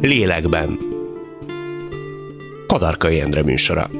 [0.00, 0.78] Lélekben.
[2.66, 3.90] Kadarkai Endre műsora.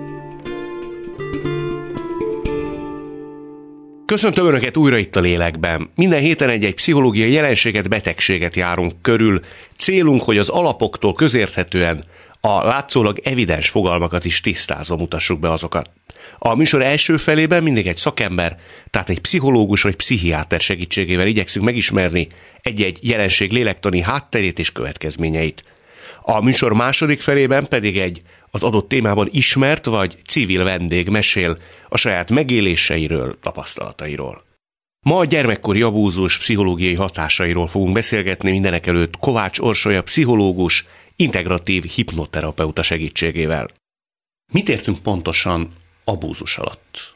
[4.06, 5.90] Köszöntöm Önöket újra itt a lélekben.
[5.94, 9.40] Minden héten egy-egy pszichológiai jelenséget, betegséget járunk körül.
[9.76, 12.04] Célunk, hogy az alapoktól közérthetően
[12.40, 15.90] a látszólag evidens fogalmakat is tisztázva mutassuk be azokat.
[16.38, 18.58] A műsor első felében mindig egy szakember,
[18.90, 22.28] tehát egy pszichológus vagy pszichiáter segítségével igyekszünk megismerni
[22.62, 25.64] egy-egy jelenség lélektani hátterét és következményeit.
[26.30, 31.96] A műsor második felében pedig egy az adott témában ismert vagy civil vendég mesél a
[31.96, 34.44] saját megéléseiről, tapasztalatairól.
[35.00, 40.86] Ma a gyermekkori abúzus pszichológiai hatásairól fogunk beszélgetni mindenek előtt Kovács Orsolya pszichológus,
[41.16, 43.70] integratív hipnoterapeuta segítségével.
[44.52, 45.72] Mit értünk pontosan
[46.04, 47.14] abúzus alatt?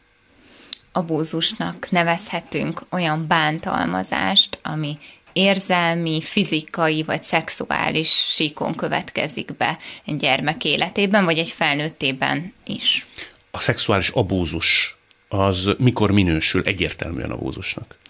[0.93, 4.99] Abúzusnak nevezhetünk olyan bántalmazást, ami
[5.33, 13.07] érzelmi, fizikai vagy szexuális síkon következik be egy gyermek életében, vagy egy felnőttében is.
[13.51, 14.97] A szexuális abúzus
[15.29, 18.01] az mikor minősül egyértelműen abúzusnak?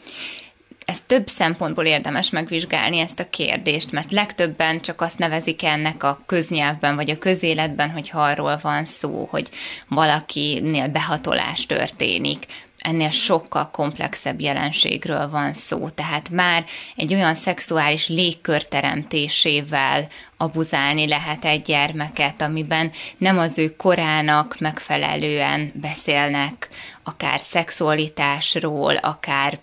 [0.84, 6.22] ez több szempontból érdemes megvizsgálni ezt a kérdést, mert legtöbben csak azt nevezik ennek a
[6.26, 9.48] köznyelvben vagy a közéletben, hogy arról van szó, hogy
[9.88, 12.46] valakinél behatolás történik,
[12.82, 15.88] ennél sokkal komplexebb jelenségről van szó.
[15.88, 16.64] Tehát már
[16.96, 25.72] egy olyan szexuális légkör teremtésével abuzálni lehet egy gyermeket, amiben nem az ő korának megfelelően
[25.74, 26.68] beszélnek,
[27.02, 29.58] akár szexualitásról, akár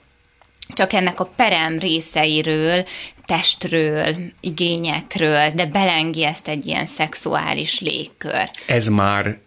[0.73, 2.83] csak ennek a perem részeiről,
[3.25, 8.49] testről, igényekről, de belengi ezt egy ilyen szexuális légkör.
[8.67, 9.37] Ez már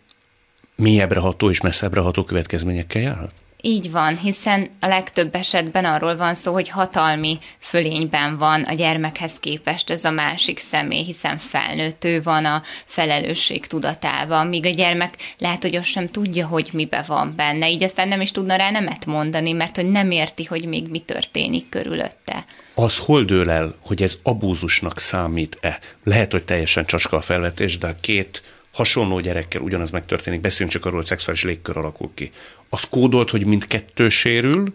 [0.76, 3.32] mélyebbre ható és messzebbre ható következményekkel járhat?
[3.64, 9.32] Így van, hiszen a legtöbb esetben arról van szó, hogy hatalmi fölényben van a gyermekhez
[9.32, 15.62] képest ez a másik személy, hiszen felnőttő van a felelősség tudatában, míg a gyermek lehet,
[15.62, 19.06] hogy azt sem tudja, hogy mibe van benne, így aztán nem is tudna rá nemet
[19.06, 22.44] mondani, mert hogy nem érti, hogy még mi történik körülötte.
[22.74, 25.78] Az hol dől el, hogy ez abúzusnak számít-e?
[26.04, 30.84] Lehet, hogy teljesen csacska a felvetés, de a két hasonló gyerekkel ugyanaz megtörténik, beszéljünk csak
[30.84, 32.30] arról, hogy szexuális légkör alakul ki.
[32.68, 34.74] Az kódolt, hogy mindkettő sérül,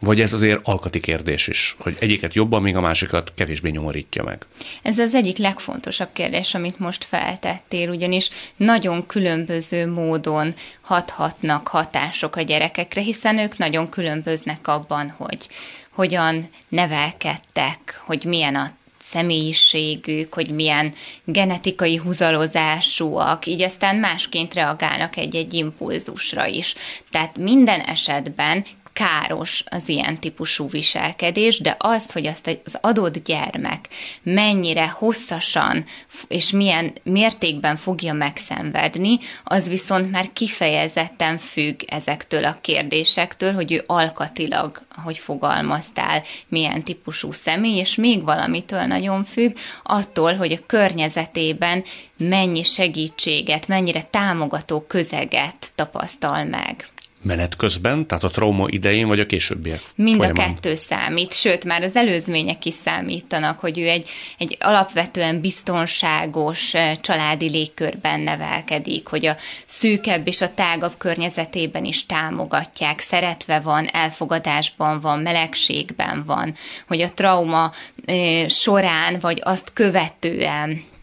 [0.00, 4.46] vagy ez azért alkati kérdés is, hogy egyiket jobban, míg a másikat kevésbé nyomorítja meg?
[4.82, 12.42] Ez az egyik legfontosabb kérdés, amit most feltettél, ugyanis nagyon különböző módon hathatnak hatások a
[12.42, 15.48] gyerekekre, hiszen ők nagyon különböznek abban, hogy
[15.90, 18.70] hogyan nevelkedtek, hogy milyen a
[19.10, 20.94] személyiségük, hogy milyen
[21.24, 26.74] genetikai húzalozásúak, így aztán másként reagálnak egy-egy impulzusra is.
[27.10, 28.64] Tehát minden esetben
[28.96, 33.88] káros az ilyen típusú viselkedés, de azt, hogy azt az adott gyermek
[34.22, 35.84] mennyire hosszasan
[36.28, 43.84] és milyen mértékben fogja megszenvedni, az viszont már kifejezetten függ ezektől a kérdésektől, hogy ő
[43.86, 51.84] alkatilag, ahogy fogalmaztál, milyen típusú személy, és még valamitől nagyon függ, attól, hogy a környezetében
[52.16, 56.90] mennyi segítséget, mennyire támogató közeget tapasztal meg
[57.22, 59.80] menet közben, tehát a trauma idején, vagy a későbbiek?
[59.94, 60.48] Mind folyamán.
[60.48, 66.74] a kettő számít, sőt, már az előzmények is számítanak, hogy ő egy, egy alapvetően biztonságos
[66.74, 73.86] eh, családi légkörben nevelkedik, hogy a szűkebb és a tágabb környezetében is támogatják, szeretve van,
[73.86, 76.54] elfogadásban van, melegségben van,
[76.86, 77.72] hogy a trauma
[78.04, 80.94] eh, során, vagy azt követően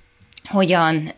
[0.49, 1.13] hogyan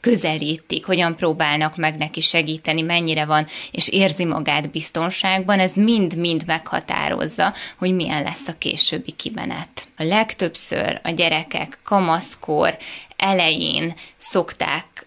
[0.00, 7.54] közelítik, hogyan próbálnak meg neki segíteni, mennyire van, és érzi magát biztonságban, ez mind-mind meghatározza,
[7.78, 9.88] hogy milyen lesz a későbbi kimenet.
[9.96, 12.76] A legtöbbször a gyerekek kamaszkor
[13.16, 15.06] elején szokták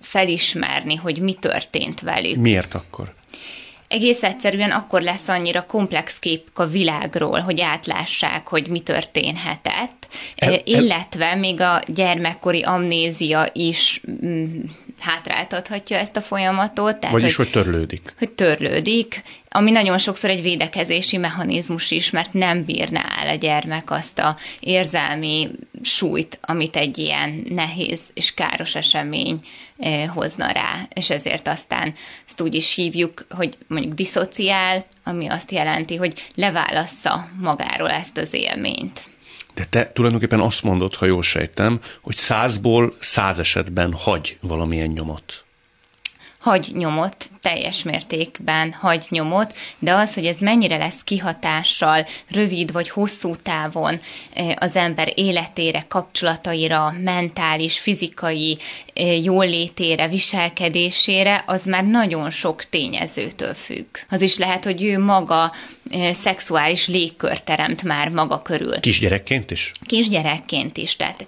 [0.00, 2.36] felismerni, hogy mi történt velük.
[2.36, 3.14] Miért akkor?
[3.88, 10.52] Egész egyszerűen akkor lesz annyira komplex kép a világról, hogy átlássák, hogy mi történhetett, el,
[10.52, 14.62] el, illetve még a gyermekkori amnézia is mm,
[15.00, 16.96] hátráltathatja ezt a folyamatot.
[16.96, 18.14] Tehát, Vagyis, hogy, hogy törlődik.
[18.18, 23.90] Hogy törlődik, ami nagyon sokszor egy védekezési mechanizmus is, mert nem bírná el a gyermek
[23.90, 25.50] azt a érzelmi
[25.82, 29.40] súlyt, amit egy ilyen nehéz és káros esemény
[29.78, 31.94] eh, hozna rá, és ezért aztán
[32.26, 38.34] ezt úgy is hívjuk, hogy mondjuk diszociál, ami azt jelenti, hogy leválassza magáról ezt az
[38.34, 39.15] élményt.
[39.56, 45.44] De te tulajdonképpen azt mondod, ha jól sejtem, hogy százból száz esetben hagy valamilyen nyomot.
[46.46, 52.88] hagy nyomot, teljes mértékben hagy nyomot, de az, hogy ez mennyire lesz kihatással rövid vagy
[52.88, 54.00] hosszú távon
[54.54, 58.58] az ember életére, kapcsolataira, mentális, fizikai
[59.22, 63.96] jólétére, viselkedésére, az már nagyon sok tényezőtől függ.
[64.08, 65.52] Az is lehet, hogy ő maga
[66.12, 68.80] szexuális légkör teremt már maga körül.
[68.80, 69.72] Kisgyerekként is?
[69.86, 70.96] Kisgyerekként is.
[70.96, 71.26] Tehát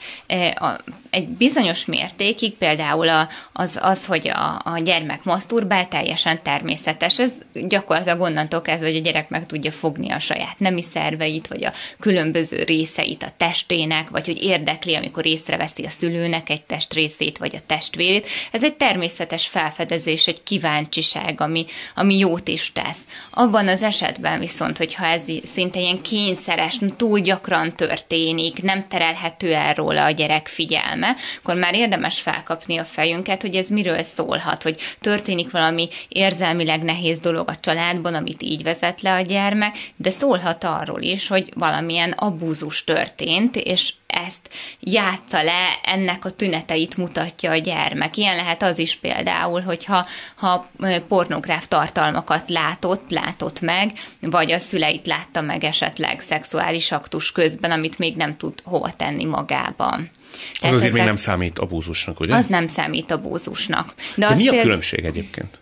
[1.10, 3.08] egy bizonyos mértékig például
[3.52, 7.18] az, az hogy a, a gyermek maszturbál, teljesen természetes.
[7.18, 11.64] Ez gyakorlatilag onnantól kezdve, hogy a gyerek meg tudja fogni a saját nemi szerveit, vagy
[11.64, 17.54] a különböző részeit a testének, vagy hogy érdekli, amikor észreveszi a szülőnek egy testrészét, vagy
[17.54, 18.26] a testvérét.
[18.52, 21.64] Ez egy természetes felfedezés, egy kíváncsiság, ami,
[21.94, 23.00] ami jót is tesz.
[23.30, 29.74] Abban az esetben viszont, hogyha ez szinte ilyen kényszeres, túl gyakran történik, nem terelhető el
[29.74, 34.80] róla a gyerek figyelme, akkor már érdemes felkapni a fejünket, hogy ez miről szólhat, hogy
[35.00, 40.64] történik valami érzelmileg nehéz dolog a családban, amit így vezet le a gyermek, de szólhat
[40.64, 44.48] arról is, hogy valamilyen abúzus történt, és ezt
[44.80, 48.16] játsza le, ennek a tüneteit mutatja a gyermek.
[48.16, 50.70] Ilyen lehet az is például, hogyha ha
[51.08, 57.98] pornográf tartalmakat látott, látott meg, vagy a szüleit látta meg esetleg szexuális aktus közben, amit
[57.98, 60.10] még nem tud hova tenni magában.
[60.58, 62.34] Tehát az azért ezek, még nem számít abúzusnak, ugye?
[62.34, 63.94] Az nem számít abúzusnak.
[64.14, 65.58] De, De mi a különbség egyébként?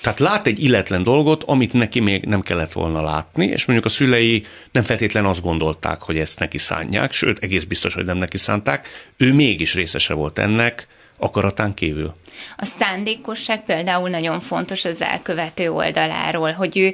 [0.00, 3.94] Tehát lát egy illetlen dolgot, amit neki még nem kellett volna látni, és mondjuk a
[3.94, 8.38] szülei nem feltétlen azt gondolták, hogy ezt neki szánják, sőt, egész biztos, hogy nem neki
[8.38, 10.86] szánták, ő mégis részese volt ennek,
[11.18, 12.14] akaratán kívül.
[12.56, 16.92] A szándékosság például nagyon fontos az elkövető oldaláról, hogy ő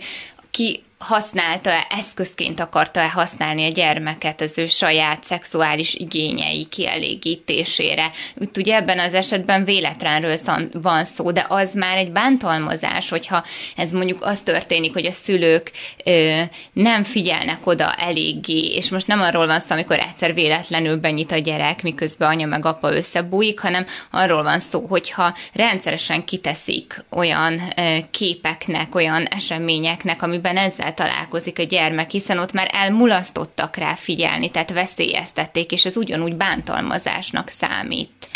[0.50, 8.10] ki használta, eszközként akarta-e használni a gyermeket az ő saját szexuális igényei kielégítésére.
[8.36, 10.36] Úgy ugye ebben az esetben véletlenről
[10.72, 13.44] van szó, de az már egy bántalmazás, hogyha
[13.76, 15.70] ez mondjuk az történik, hogy a szülők
[16.04, 21.32] ö, nem figyelnek oda eléggé, és most nem arról van szó, amikor egyszer véletlenül benyit
[21.32, 27.60] a gyerek, miközben anya meg apa összebújik, hanem arról van szó, hogyha rendszeresen kiteszik olyan
[27.76, 34.50] ö, képeknek, olyan eseményeknek, amiben ezzel találkozik a gyermek, hiszen ott már elmulasztottak rá figyelni,
[34.50, 38.28] tehát veszélyeztették, és ez ugyanúgy bántalmazásnak számít.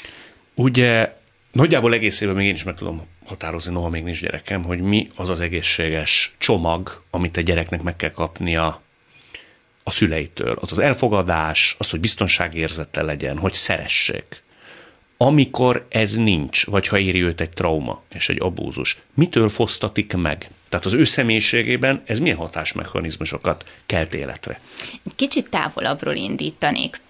[0.54, 1.16] Ugye
[1.52, 5.28] nagyjából egészében még én is meg tudom határozni, noha még nincs gyerekem, hogy mi az
[5.28, 8.82] az egészséges csomag, amit a gyereknek meg kell kapnia
[9.82, 10.58] a szüleitől.
[10.60, 14.42] Az az elfogadás, az, hogy biztonságérzete legyen, hogy szeressék.
[15.16, 20.50] Amikor ez nincs, vagy ha éri őt egy trauma és egy abúzus, mitől fosztatik meg?
[20.68, 24.60] Tehát az ő személyiségében ez milyen hatásmechanizmusokat kelt életre?
[25.16, 27.04] Kicsit távolabbról indítanék.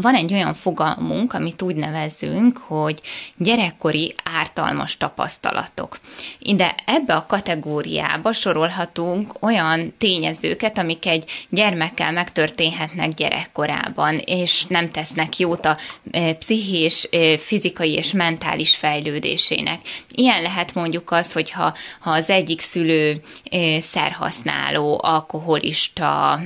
[0.00, 3.00] Van egy olyan fogalmunk, amit úgy nevezünk, hogy
[3.36, 5.98] gyerekkori ártalmas tapasztalatok.
[6.38, 15.38] Ide ebbe a kategóriába sorolhatunk olyan tényezőket, amik egy gyermekkel megtörténhetnek gyerekkorában, és nem tesznek
[15.38, 15.76] jót a
[16.38, 19.80] pszichés, fizikai és mentális fejlődésének.
[20.14, 23.22] Ilyen lehet mondjuk az, hogyha ha az egyik szülő
[23.80, 26.40] szerhasználó, alkoholista,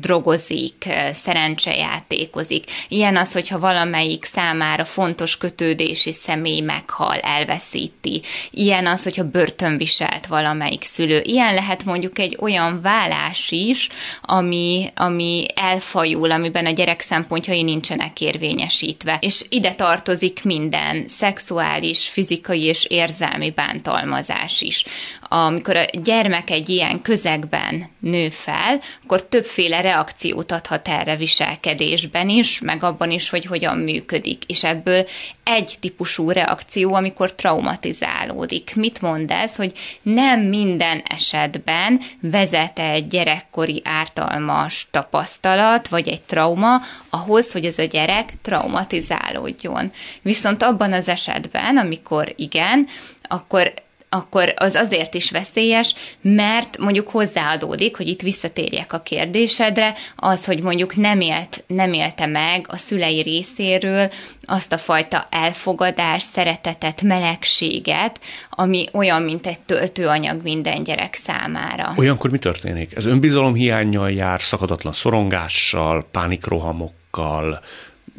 [0.00, 2.64] drogozik, szerencseját, játékozik.
[2.88, 8.22] Ilyen az, hogyha valamelyik számára fontos kötődési személy meghal, elveszíti.
[8.50, 11.20] Ilyen az, hogyha börtönviselt valamelyik szülő.
[11.24, 13.88] Ilyen lehet mondjuk egy olyan vállás is,
[14.22, 19.18] ami, ami elfajul, amiben a gyerek szempontjai nincsenek érvényesítve.
[19.20, 24.84] És ide tartozik minden, szexuális, fizikai és érzelmi bántalmazás is
[25.32, 32.60] amikor a gyermek egy ilyen közegben nő fel, akkor többféle reakciót adhat erre viselkedésben is,
[32.60, 34.44] meg abban is, hogy hogyan működik.
[34.46, 35.06] És ebből
[35.44, 38.74] egy típusú reakció, amikor traumatizálódik.
[38.76, 46.80] Mit mond ez, hogy nem minden esetben vezet egy gyerekkori ártalmas tapasztalat, vagy egy trauma
[47.10, 49.90] ahhoz, hogy ez a gyerek traumatizálódjon.
[50.22, 52.86] Viszont abban az esetben, amikor igen,
[53.22, 53.72] akkor
[54.12, 60.62] akkor az azért is veszélyes, mert mondjuk hozzáadódik, hogy itt visszatérjek a kérdésedre, az, hogy
[60.62, 64.10] mondjuk nem, élt, nem élte meg a szülei részéről
[64.42, 68.20] azt a fajta elfogadás, szeretetet, melegséget,
[68.50, 71.92] ami olyan, mint egy töltőanyag minden gyerek számára.
[71.96, 72.96] Olyankor mi történik?
[72.96, 77.60] Ez önbizalom hiányjal jár, szakadatlan szorongással, pánikrohamokkal,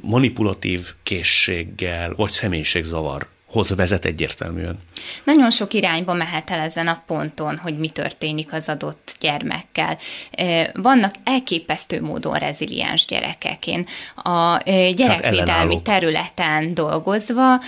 [0.01, 4.77] manipulatív készséggel, vagy személyiségzavar hoz vezet egyértelműen.
[5.23, 9.97] Nagyon sok irányba mehet el ezen a ponton, hogy mi történik az adott gyermekkel.
[10.73, 13.67] Vannak elképesztő módon reziliens gyerekek.
[13.67, 14.57] Én a
[14.95, 17.59] gyerekvédelmi területen dolgozva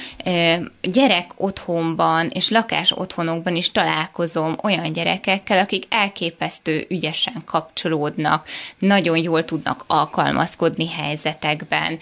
[0.82, 8.48] gyerek otthonban és lakás otthonokban is találkozom olyan gyerekekkel, akik elképesztő ügyesen kapcsolódnak,
[8.80, 11.98] nagyon jól tudnak alkalmazkodni helyzetekben,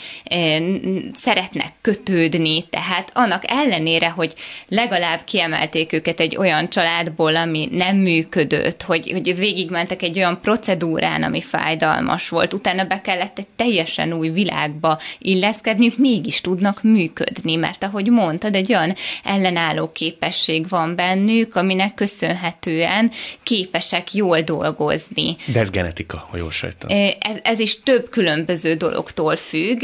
[1.14, 4.34] szeretnek kötődni, tehát annak ellen ellenére, hogy
[4.68, 11.24] legalább kiemelték őket egy olyan családból, ami nem működött, hogy, hogy végigmentek egy olyan procedúrán,
[11.24, 17.84] ami fájdalmas volt, utána be kellett egy teljesen új világba illeszkedniük, mégis tudnak működni, mert
[17.84, 23.12] ahogy mondtad, egy olyan ellenálló képesség van bennük, aminek köszönhetően
[23.44, 25.36] képesek jól dolgozni.
[25.54, 26.90] De ez genetika, ha jól sejtem.
[27.20, 29.82] Ez, ez is több különböző dologtól függ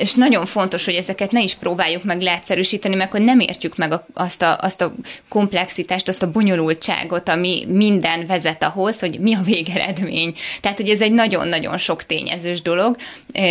[0.00, 3.92] és nagyon fontos, hogy ezeket ne is próbáljuk meg leegyszerűsíteni, mert akkor nem értjük meg
[4.14, 4.94] azt a, azt a
[5.28, 10.34] komplexitást, azt a bonyolultságot, ami minden vezet ahhoz, hogy mi a végeredmény.
[10.60, 12.96] Tehát, hogy ez egy nagyon-nagyon sok tényezős dolog,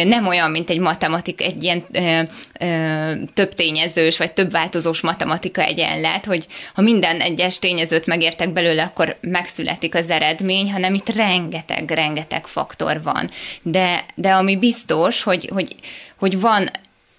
[0.03, 2.21] nem olyan, mint egy matematika, egy ilyen ö,
[2.59, 8.83] ö, több tényezős, vagy több változós matematika egyenlet, hogy ha minden egyes tényezőt megértek belőle,
[8.83, 13.29] akkor megszületik az eredmény, hanem itt rengeteg-rengeteg faktor van.
[13.61, 15.75] De, de ami biztos, hogy, hogy
[16.19, 16.69] hogy van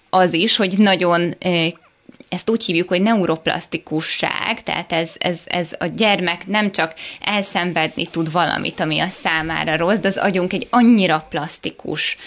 [0.09, 1.35] az is, hogy nagyon
[2.31, 8.31] ezt úgy hívjuk, hogy neuroplasztikusság, tehát ez, ez, ez a gyermek nem csak elszenvedni tud
[8.31, 12.17] valamit, ami a számára rossz, de az agyunk egy annyira plastikus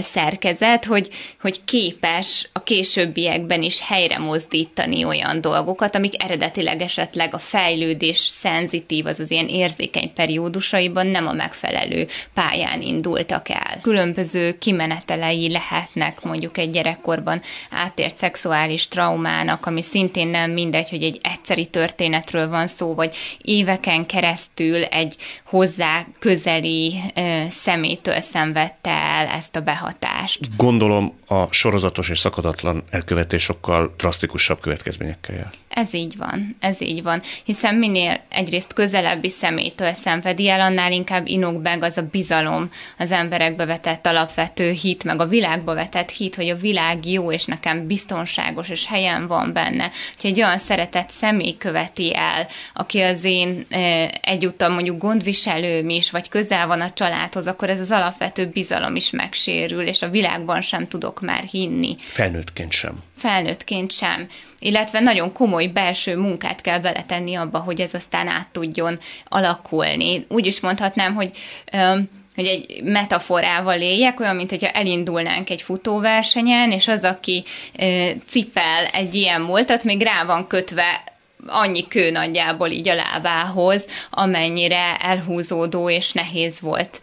[0.00, 1.08] szerkezet, hogy,
[1.40, 9.06] hogy képes a későbbiekben is helyre mozdítani olyan dolgokat, amik eredetileg esetleg a fejlődés szenzitív,
[9.06, 13.78] az az ilyen érzékeny periódusaiban nem a megfelelő pályán indultak el.
[13.82, 21.02] Különböző kimenetelei lehetnek mondjuk egy gyerekkorban átért szexuális traumán, témának, ami szintén nem mindegy, hogy
[21.02, 26.94] egy egyszeri történetről van szó, vagy éveken keresztül egy hozzá közeli
[27.50, 30.56] szemétől szenvedte el ezt a behatást.
[30.56, 35.50] Gondolom a sorozatos és szakadatlan elkövetés sokkal drasztikusabb következményekkel jár.
[35.76, 41.26] Ez így van, ez így van, hiszen minél egyrészt közelebbi szemétől szenvedi el, annál inkább
[41.26, 46.34] inok meg az a bizalom az emberekbe vetett alapvető hit, meg a világba vetett hit,
[46.34, 49.90] hogy a világ jó, és nekem biztonságos, és helyen van benne.
[50.20, 56.10] Hogy egy olyan szeretett személy követi el, aki az én e, egyúttal mondjuk gondviselőm is,
[56.10, 60.60] vagy közel van a családhoz, akkor ez az alapvető bizalom is megsérül, és a világban
[60.60, 61.94] sem tudok már hinni.
[61.98, 63.02] Felnőttként sem.
[63.16, 64.26] Felnőttként sem
[64.58, 70.26] illetve nagyon komoly belső munkát kell beletenni abba, hogy ez aztán át tudjon alakulni.
[70.28, 71.30] Úgy is mondhatnám, hogy
[72.34, 77.44] hogy egy metaforával éljek, olyan, mint hogyha elindulnánk egy futóversenyen, és az, aki
[78.26, 81.04] cipel egy ilyen múltat, még rá van kötve
[81.46, 87.00] annyi kő nagyjából így a lábához, amennyire elhúzódó és nehéz volt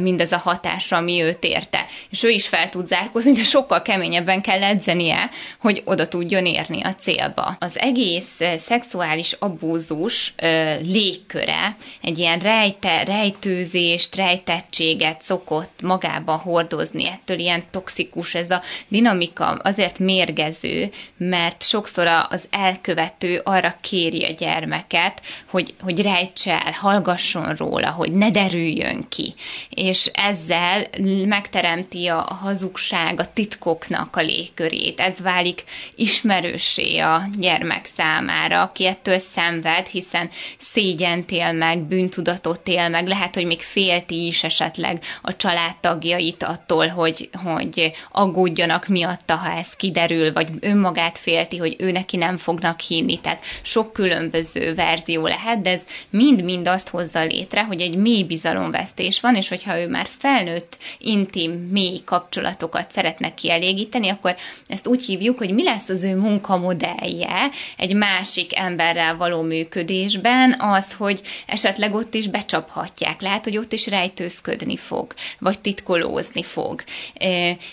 [0.00, 1.84] mindez a hatás, ami őt érte.
[2.10, 5.30] És ő is fel tud zárkozni, de sokkal keményebben kell edzenie,
[5.60, 7.56] hogy oda tudjon érni a célba.
[7.58, 10.34] Az egész szexuális abúzus
[10.80, 19.44] légköre egy ilyen rejte, rejtőzést, rejtettséget szokott magában hordozni, ettől ilyen toxikus ez a dinamika,
[19.44, 27.54] azért mérgező, mert sokszor az elkövető arra kéri a gyermeket, hogy, hogy rejtse el, hallgasson
[27.54, 29.34] róla, hogy ne derüljön ki.
[29.70, 30.86] És ezzel
[31.26, 35.00] megteremti a hazugság, a titkoknak a légkörét.
[35.00, 35.64] Ez válik
[35.96, 43.34] ismerősé a gyermek számára, aki ettől szenved, hiszen szégyent él meg, bűntudatot él meg, lehet,
[43.34, 50.32] hogy még félti is esetleg a családtagjait attól, hogy, hogy aggódjanak miatta, ha ez kiderül,
[50.32, 53.20] vagy önmagát félti, hogy ő neki nem fognak hinni.
[53.20, 59.20] Tehát sok különböző verzió lehet, de ez mind-mind azt hozza létre, hogy egy mély bizalomvesztés
[59.20, 64.36] van, és hogyha ő már felnőtt, intim, mély kapcsolatokat szeretne kielégíteni, akkor
[64.66, 70.92] ezt úgy hívjuk, hogy mi lesz az ő munkamodellje egy másik emberrel való működésben, az,
[70.92, 73.20] hogy esetleg ott is becsaphatják.
[73.20, 76.82] Lehet, hogy ott is rejtőzködni fog, vagy titkolózni fog.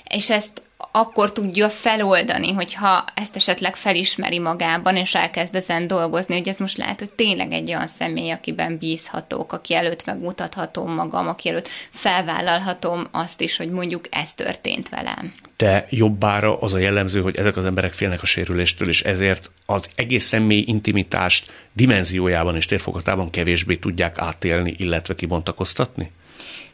[0.10, 6.48] És ezt akkor tudja feloldani, hogyha ezt esetleg felismeri magában, és elkezd ezen dolgozni, hogy
[6.48, 11.50] ez most lehet, hogy tényleg egy olyan személy, akiben bízhatok, aki előtt megmutathatom magam, aki
[11.50, 15.34] előtt felvállalhatom azt is, hogy mondjuk ez történt velem.
[15.58, 19.88] De jobbára az a jellemző, hogy ezek az emberek félnek a sérüléstől, és ezért az
[19.96, 26.12] egész személy intimitást dimenziójában és térfogatában kevésbé tudják átélni, illetve kibontakoztatni?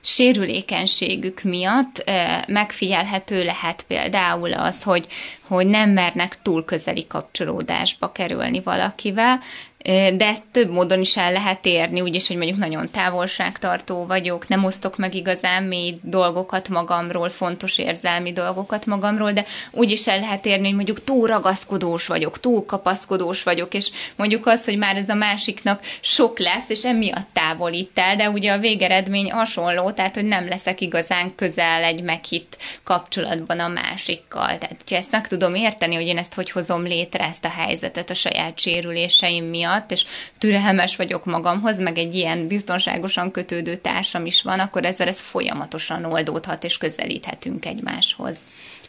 [0.06, 2.12] Sérülékenységük miatt
[2.48, 5.08] megfigyelhető lehet például az, hogy,
[5.42, 9.40] hogy nem mernek túl közeli kapcsolódásba kerülni valakivel,
[9.86, 14.64] de ezt több módon is el lehet érni, úgyis, hogy mondjuk nagyon távolságtartó vagyok, nem
[14.64, 20.46] osztok meg igazán mély dolgokat magamról, fontos érzelmi dolgokat magamról, de úgy is el lehet
[20.46, 25.10] érni, hogy mondjuk túl ragaszkodós vagyok, túl kapaszkodós vagyok, és mondjuk az, hogy már ez
[25.10, 30.26] a másiknak sok lesz, és emiatt távolít el, de ugye a végeredmény hasonló, tehát hogy
[30.26, 34.58] nem leszek igazán közel egy meghitt kapcsolatban a másikkal.
[34.58, 38.10] Tehát, ha ezt meg tudom érteni, hogy én ezt hogy hozom létre, ezt a helyzetet
[38.10, 40.06] a saját sérüléseim miatt, miatt, és
[40.38, 46.06] türelmes vagyok magamhoz, meg egy ilyen biztonságosan kötődő társam is van, akkor ezzel ez folyamatosan
[46.06, 48.38] oldódhat, és közelíthetünk egymáshoz.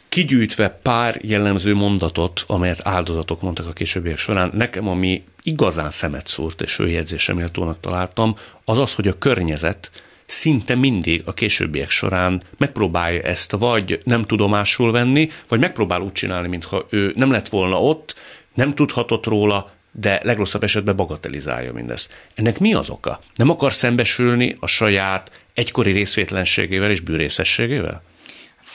[0.09, 6.61] Kigyűjtve pár jellemző mondatot, amelyet áldozatok mondtak a későbbiek során, nekem ami igazán szemet szúrt
[6.61, 9.91] és főjegyzésem méltónak találtam, az az, hogy a környezet
[10.25, 16.47] szinte mindig a későbbiek során megpróbálja ezt vagy nem tudomásul venni, vagy megpróbál úgy csinálni,
[16.47, 18.15] mintha ő nem lett volna ott,
[18.53, 22.13] nem tudhatott róla, de legrosszabb esetben bagatelizálja mindezt.
[22.35, 23.19] Ennek mi az oka?
[23.35, 28.03] Nem akar szembesülni a saját egykori részvétlenségével és bűrészességével?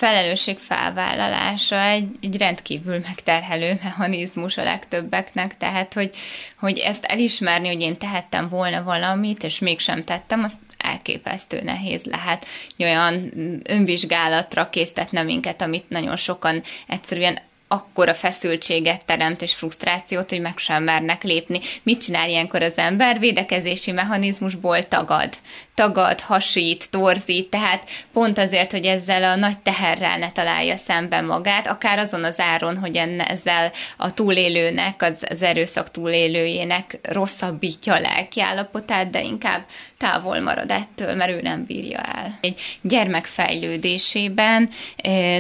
[0.03, 6.11] felelősség felvállalása egy, egy rendkívül megterhelő mechanizmus a legtöbbeknek, tehát hogy,
[6.59, 12.47] hogy ezt elismerni, hogy én tehettem volna valamit, és mégsem tettem, azt elképesztő nehéz lehet
[12.79, 13.33] olyan
[13.65, 17.39] önvizsgálatra késztetne minket, amit nagyon sokan egyszerűen
[17.73, 21.61] akkora feszültséget teremt és frusztrációt, hogy meg sem mernek lépni.
[21.83, 23.19] Mit csinál ilyenkor az ember?
[23.19, 25.37] Védekezési mechanizmusból tagad.
[25.75, 31.67] Tagad, hasít, torzít, tehát pont azért, hogy ezzel a nagy teherrel ne találja szemben magát,
[31.67, 32.97] akár azon az áron, hogy
[33.29, 39.65] ezzel a túlélőnek, az, az erőszak túlélőjének rosszabbítja a lelkiállapotát, de inkább
[39.99, 42.39] távol marad ettől, mert ő nem bírja el.
[42.41, 44.69] Egy gyermek fejlődésében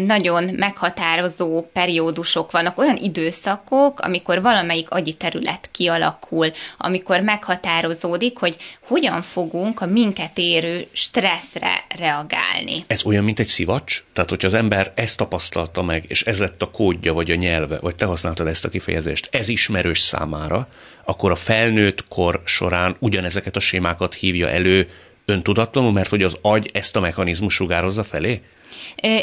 [0.07, 8.57] nagyon meghatározó periódus periódusok vannak, olyan időszakok, amikor valamelyik agyi terület kialakul, amikor meghatározódik, hogy
[8.87, 12.85] hogyan fogunk a minket érő stresszre reagálni.
[12.87, 14.05] Ez olyan, mint egy szivacs?
[14.12, 17.79] Tehát, hogyha az ember ezt tapasztalta meg, és ez lett a kódja, vagy a nyelve,
[17.79, 20.69] vagy te használtad ezt a kifejezést, ez ismerős számára,
[21.05, 24.89] akkor a felnőtt kor során ugyanezeket a sémákat hívja elő
[25.25, 28.41] öntudatlanul, mert hogy az agy ezt a mechanizmus sugározza felé?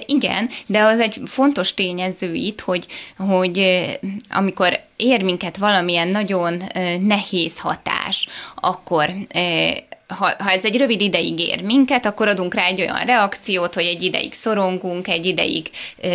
[0.05, 2.85] Igen, de az egy fontos tényező itt, hogy,
[3.17, 3.61] hogy
[4.29, 6.63] amikor ér minket valamilyen nagyon
[6.99, 9.09] nehéz hatás, akkor
[10.15, 13.85] ha, ha ez egy rövid ideig ér minket, akkor adunk rá egy olyan reakciót, hogy
[13.85, 15.69] egy ideig szorongunk, egy ideig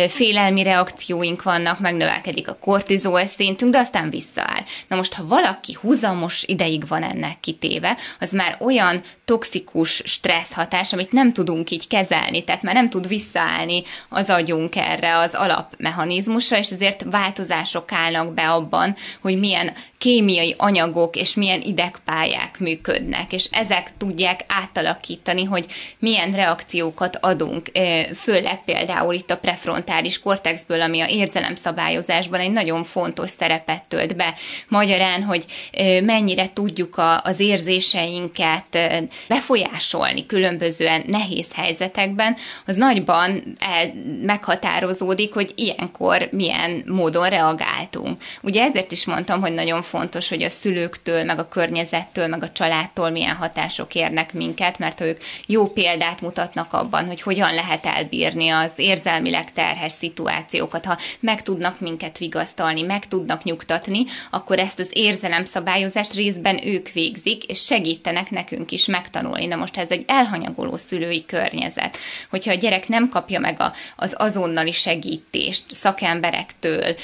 [0.07, 4.63] félelmi reakcióink vannak, megnövelkedik a kortizol szintünk, de aztán visszaáll.
[4.87, 10.93] Na most, ha valaki húzamos ideig van ennek kitéve, az már olyan toxikus stressz hatás,
[10.93, 16.57] amit nem tudunk így kezelni, tehát már nem tud visszaállni az agyunk erre az alapmechanizmusra,
[16.57, 23.47] és ezért változások állnak be abban, hogy milyen kémiai anyagok és milyen idegpályák működnek, és
[23.51, 25.65] ezek meg tudják átalakítani, hogy
[25.99, 27.71] milyen reakciókat adunk,
[28.15, 34.33] főleg például itt a prefrontális kortexből, ami a érzelemszabályozásban egy nagyon fontos szerepet tölt be.
[34.67, 35.45] Magyarán, hogy
[36.03, 38.77] mennyire tudjuk az érzéseinket
[39.27, 43.57] befolyásolni különbözően nehéz helyzetekben, az nagyban
[44.21, 48.21] meghatározódik, hogy ilyenkor milyen módon reagáltunk.
[48.41, 52.51] Ugye ezért is mondtam, hogy nagyon fontos, hogy a szülőktől, meg a környezettől, meg a
[52.51, 57.85] családtól milyen hatás mások érnek minket, mert ők jó példát mutatnak abban, hogy hogyan lehet
[57.85, 60.85] elbírni az érzelmileg terhes szituációkat.
[60.85, 67.43] Ha meg tudnak minket vigasztalni, meg tudnak nyugtatni, akkor ezt az érzelemszabályozást részben ők végzik,
[67.43, 69.45] és segítenek nekünk is megtanulni.
[69.45, 71.97] Na most ez egy elhanyagoló szülői környezet.
[72.29, 76.95] Hogyha a gyerek nem kapja meg a, az azonnali segítést szakemberektől,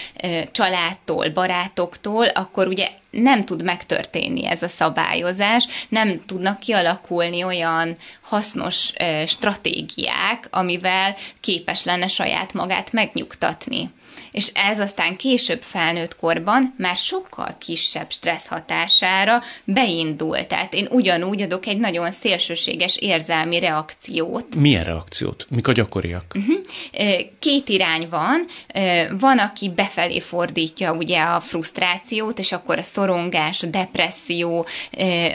[0.52, 8.94] családtól, barátoktól, akkor ugye nem tud megtörténni ez a szabályozás, nem tudnak kialakulni olyan hasznos
[9.26, 13.92] stratégiák, amivel képes lenne saját magát megnyugtatni
[14.32, 20.46] és ez aztán később felnőtt korban már sokkal kisebb stressz hatására beindul.
[20.46, 24.56] Tehát én ugyanúgy adok egy nagyon szélsőséges érzelmi reakciót.
[24.56, 25.46] Milyen reakciót?
[25.50, 26.36] Mik a gyakoriak?
[26.36, 26.60] Uh-huh.
[27.40, 28.46] Két irány van.
[29.20, 34.66] Van, aki befelé fordítja ugye a frusztrációt, és akkor a szorongás, a depresszió,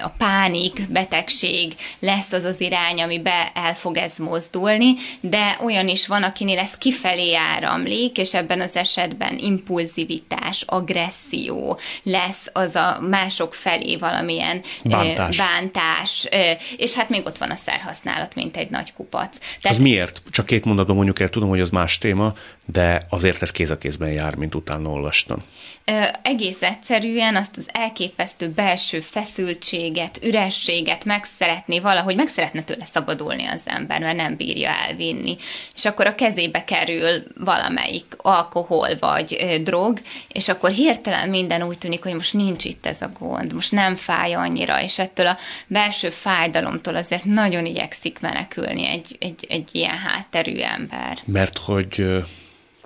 [0.02, 6.06] a pánik, betegség lesz az az irány, amibe el fog ez mozdulni, de olyan is
[6.06, 13.54] van, akinél ez kifelé áramlik, és ebben az esetben impulzivitás, agresszió, lesz az a mások
[13.54, 16.28] felé valamilyen bántás, bántás
[16.76, 19.38] és hát még ott van a szerhasználat, mint egy nagy kupac.
[19.60, 19.76] Tehát...
[19.76, 20.22] Az miért?
[20.30, 22.32] Csak két mondatban mondjuk el, tudom, hogy az más téma,
[22.66, 25.38] de azért ez kéz a kézben jár, mint utána olvastam.
[26.22, 33.46] Egész egyszerűen azt az elképesztő belső feszültséget, ürességet meg szeretné valahogy, meg szeretne tőle szabadulni
[33.46, 35.36] az ember, mert nem bírja elvinni.
[35.74, 42.02] És akkor a kezébe kerül valamelyik alkohol vagy drog, és akkor hirtelen minden úgy tűnik,
[42.02, 46.10] hogy most nincs itt ez a gond, most nem fáj annyira, és ettől a belső
[46.10, 51.18] fájdalomtól azért nagyon igyekszik menekülni egy, egy, egy ilyen hátterű ember.
[51.24, 52.24] Mert hogy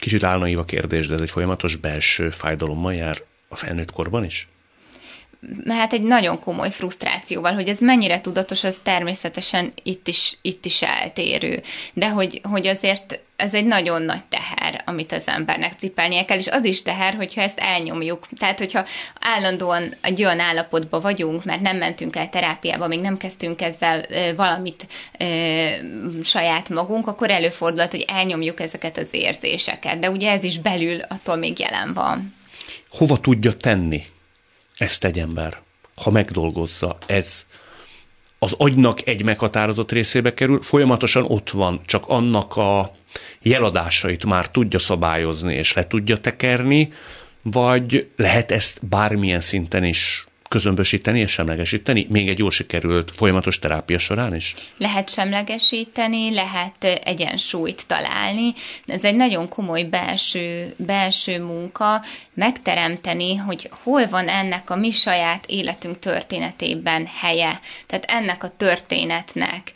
[0.00, 4.48] Kicsit álnaív a kérdés, de ez egy folyamatos belső fájdalommal jár a felnőtt korban is?
[5.68, 10.82] Hát egy nagyon komoly frusztrációval, hogy ez mennyire tudatos, az természetesen itt is, itt is
[10.82, 11.62] eltérő.
[11.92, 16.46] De hogy, hogy azért ez egy nagyon nagy teher, amit az embernek cipelnie kell, és
[16.46, 18.26] az is teher, hogyha ezt elnyomjuk.
[18.38, 18.84] Tehát, hogyha
[19.20, 24.04] állandóan egy olyan állapotban vagyunk, mert nem mentünk el terápiába, még nem kezdtünk ezzel
[24.36, 25.26] valamit e,
[26.24, 29.98] saját magunk, akkor előfordulhat, hogy elnyomjuk ezeket az érzéseket.
[29.98, 32.34] De ugye ez is belül attól még jelen van.
[32.88, 34.02] Hova tudja tenni
[34.80, 35.60] ezt egy ember,
[35.94, 36.96] ha megdolgozza?
[37.06, 37.46] Ez
[38.38, 42.92] az agynak egy meghatározott részébe kerül, folyamatosan ott van, csak annak a
[43.42, 46.92] jeladásait már tudja szabályozni és le tudja tekerni,
[47.42, 53.98] vagy lehet ezt bármilyen szinten is közömbösíteni és semlegesíteni, még egy jól sikerült folyamatos terápia
[53.98, 54.54] során is?
[54.76, 58.52] Lehet semlegesíteni, lehet egyensúlyt találni.
[58.86, 62.02] Ez egy nagyon komoly belső, belső munka,
[62.34, 67.60] megteremteni, hogy hol van ennek a mi saját életünk történetében helye.
[67.86, 69.72] Tehát ennek a történetnek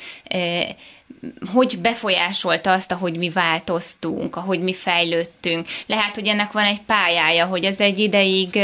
[1.53, 5.69] hogy befolyásolta azt, ahogy mi változtunk, ahogy mi fejlődtünk.
[5.87, 8.59] Lehet, hogy ennek van egy pályája, hogy ez egy ideig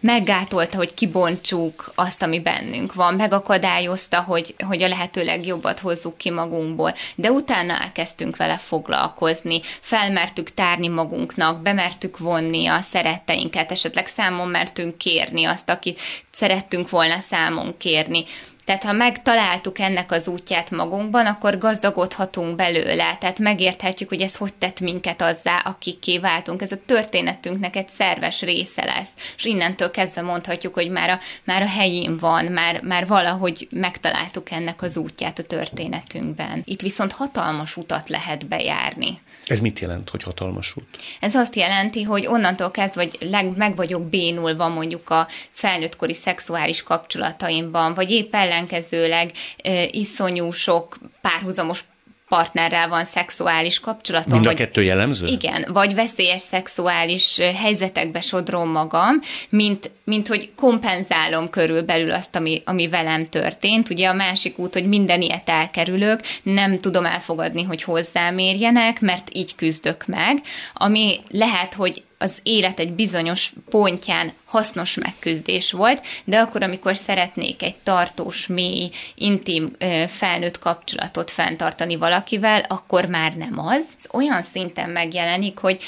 [0.00, 6.30] meggátolta, hogy kibontsuk azt, ami bennünk van, megakadályozta, hogy, hogy a lehető legjobbat hozzuk ki
[6.30, 14.48] magunkból, de utána elkezdtünk vele foglalkozni, felmertük tárni magunknak, bemertük vonni a szeretteinket, esetleg számon
[14.48, 16.00] mertünk kérni azt, akit
[16.32, 18.24] szerettünk volna számon kérni
[18.64, 24.54] tehát ha megtaláltuk ennek az útját magunkban, akkor gazdagodhatunk belőle, tehát megérthetjük, hogy ez hogy
[24.54, 26.62] tett minket azzá, akikké váltunk.
[26.62, 31.62] Ez a történetünknek egy szerves része lesz, és innentől kezdve mondhatjuk, hogy már a, már
[31.62, 36.62] a helyén van, már, már valahogy megtaláltuk ennek az útját a történetünkben.
[36.64, 39.18] Itt viszont hatalmas utat lehet bejárni.
[39.44, 40.86] Ez mit jelent, hogy hatalmas út?
[41.20, 46.82] Ez azt jelenti, hogy onnantól kezdve, hogy leg, meg vagyok bénulva mondjuk a felnőttkori szexuális
[46.82, 49.30] kapcsolataimban, vagy épp ellenkezőleg
[49.90, 51.84] iszonyú sok párhuzamos
[52.28, 54.32] partnerrel van szexuális kapcsolatom.
[54.32, 55.26] Mind a vagy, kettő jellemző?
[55.26, 62.88] Igen, vagy veszélyes szexuális helyzetekbe sodrom magam, mint, mint hogy kompenzálom körülbelül azt, ami, ami
[62.88, 63.90] velem történt.
[63.90, 69.28] Ugye a másik út, hogy minden ilyet elkerülök, nem tudom elfogadni, hogy hozzám érjenek, mert
[69.34, 70.40] így küzdök meg,
[70.74, 77.62] ami lehet, hogy az élet egy bizonyos pontján hasznos megküzdés volt, de akkor, amikor szeretnék
[77.62, 79.70] egy tartós, mély, intim,
[80.08, 83.84] felnőtt kapcsolatot fenntartani valakivel, akkor már nem az.
[83.98, 85.82] Ez olyan szinten megjelenik, hogy,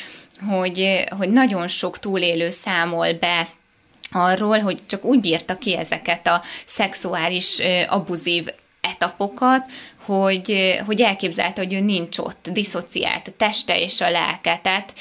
[0.49, 3.49] hogy, hogy nagyon sok túlélő számol be
[4.11, 8.47] arról, hogy csak úgy bírta ki ezeket a szexuális abuzív
[8.81, 9.65] etapokat,
[10.07, 14.61] hogy, hogy elképzelte, hogy ő nincs ott, diszociált a teste és a lelke.
[14.63, 14.93] Tehát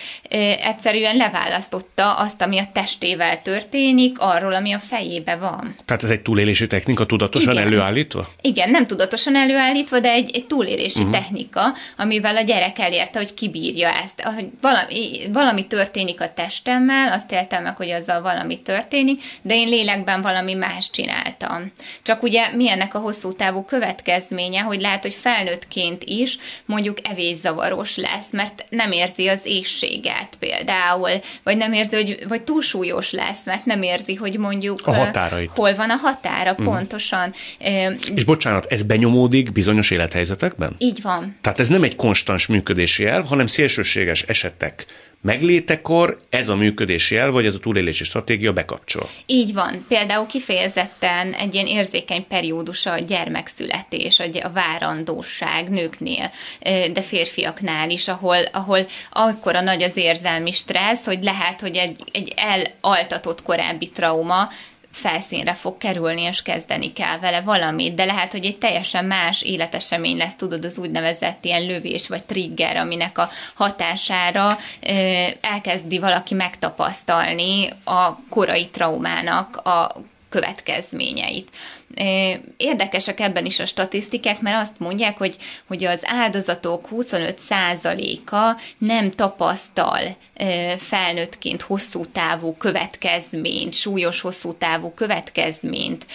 [0.63, 5.76] egyszerűen leválasztotta azt, ami a testével történik, arról, ami a fejébe van.
[5.86, 7.65] Tehát ez egy túlélési technika tudatosan Igen.
[7.65, 8.28] előállítva?
[8.41, 11.13] Igen, nem tudatosan előállítva, de egy, egy túlélési uh-huh.
[11.13, 11.62] technika,
[11.98, 14.22] amivel a gyerek elérte, hogy kibírja ezt.
[14.22, 19.68] Hogy valami, valami történik a testemmel, azt éltem meg, hogy azzal valami történik, de én
[19.68, 21.72] lélekben valami más csináltam.
[22.04, 26.97] Csak ugye mi ennek a hosszú távú következménye, hogy lát lehet, hogy felnőttként is mondjuk
[27.03, 31.10] evészavaros lesz, mert nem érzi az éjséget például,
[31.43, 35.51] vagy nem érzi, hogy vagy túlsúlyos lesz, mert nem érzi, hogy mondjuk a határait.
[35.55, 36.65] hol van a határa uh-huh.
[36.65, 37.34] pontosan.
[38.15, 40.75] És bocsánat, ez benyomódik bizonyos élethelyzetekben?
[40.77, 41.38] Így van.
[41.41, 44.86] Tehát ez nem egy konstans működési elv, hanem szélsőséges esetek
[45.21, 49.10] meglétekor ez a működési jel, vagy ez a túlélési stratégia bekapcsol.
[49.25, 49.86] Így van.
[49.88, 56.32] Például kifejezetten egy ilyen érzékeny periódus a gyermekszületés, a várandóság nőknél,
[56.93, 62.04] de férfiaknál is, ahol, ahol akkor a nagy az érzelmi stressz, hogy lehet, hogy egy,
[62.12, 64.49] egy elaltatott korábbi trauma
[64.95, 70.17] felszínre fog kerülni, és kezdeni kell vele valamit, de lehet, hogy egy teljesen más életesemény
[70.17, 74.58] lesz, tudod, az úgynevezett ilyen lövés vagy trigger, aminek a hatására
[75.41, 79.91] elkezdi valaki megtapasztalni a korai traumának a
[80.36, 81.50] következményeit.
[82.58, 85.36] Érdekesek ebben is a statisztikák, mert azt mondják, hogy,
[85.67, 90.17] hogy az áldozatok 25%-a nem tapasztal
[90.78, 96.06] felnőttként hosszú távú következményt, súlyos hosszú távú következményt,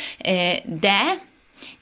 [0.65, 1.29] de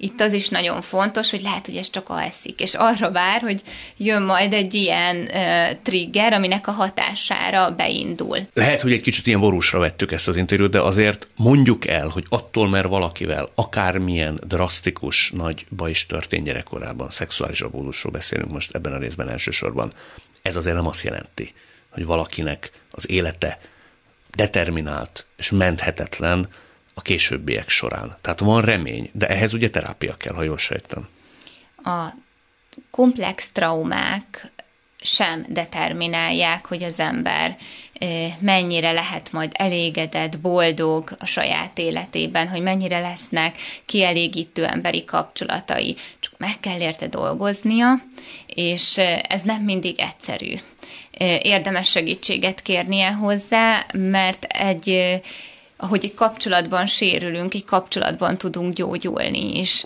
[0.01, 3.63] itt az is nagyon fontos, hogy lehet, hogy ez csak alszik, és arra vár, hogy
[3.97, 8.39] jön majd egy ilyen uh, trigger, aminek a hatására beindul.
[8.55, 12.25] Lehet, hogy egy kicsit ilyen borúsra vettük ezt az interjút, de azért mondjuk el, hogy
[12.29, 18.93] attól, mert valakivel akármilyen drasztikus nagy baj is történt gyerekkorában, szexuális abúzusról beszélünk most ebben
[18.93, 19.93] a részben elsősorban,
[20.43, 21.55] ez azért nem azt jelenti,
[21.91, 23.59] hogy valakinek az élete
[24.35, 26.49] determinált és menthetetlen,
[26.99, 28.17] a későbbiek során.
[28.21, 31.09] Tehát van remény, de ehhez ugye terápia kell, ha jól sejtem.
[31.85, 32.07] A
[32.91, 34.53] komplex traumák
[35.01, 37.57] sem determinálják, hogy az ember
[38.39, 43.57] mennyire lehet majd elégedett, boldog a saját életében, hogy mennyire lesznek
[43.87, 45.97] kielégítő emberi kapcsolatai.
[46.21, 48.03] Csak meg kell érte dolgoznia,
[48.47, 48.97] és
[49.29, 50.55] ez nem mindig egyszerű.
[51.43, 55.21] Érdemes segítséget kérnie hozzá, mert egy
[55.81, 59.85] ahogy egy kapcsolatban sérülünk, egy kapcsolatban tudunk gyógyulni is.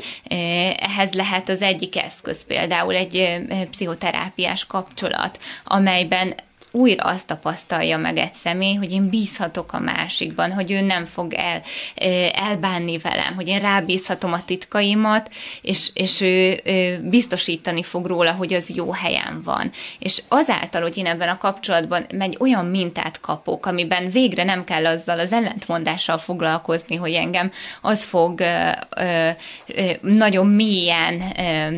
[0.77, 6.35] Ehhez lehet az egyik eszköz például egy pszichoterápiás kapcsolat, amelyben
[6.73, 11.35] újra azt tapasztalja meg egy személy, hogy én bízhatok a másikban, hogy ő nem fog
[11.35, 11.63] el,
[12.33, 15.31] elbánni velem, hogy én rábízhatom a titkaimat,
[15.63, 16.61] és, és ő,
[17.05, 19.71] biztosítani fog róla, hogy az jó helyen van.
[19.99, 24.87] És azáltal, hogy én ebben a kapcsolatban egy olyan mintát kapok, amiben végre nem kell
[24.87, 28.71] azzal az ellentmondással foglalkozni, hogy engem az fog ö,
[29.67, 31.77] ö, nagyon mélyen ö,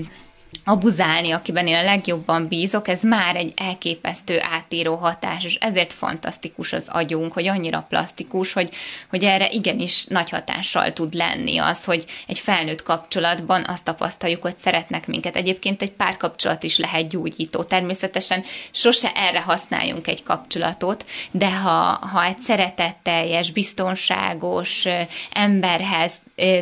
[0.65, 6.73] abuzálni, akiben én a legjobban bízok, ez már egy elképesztő átíró hatás, és ezért fantasztikus
[6.73, 8.71] az agyunk, hogy annyira plastikus, hogy,
[9.11, 14.59] hogy erre igenis nagy hatással tud lenni az, hogy egy felnőtt kapcsolatban azt tapasztaljuk, hogy
[14.59, 15.37] szeretnek minket.
[15.37, 17.63] Egyébként egy párkapcsolat is lehet gyógyító.
[17.63, 24.85] Természetesen sose erre használjunk egy kapcsolatot, de ha, ha egy szeretetteljes, biztonságos
[25.33, 26.13] emberhez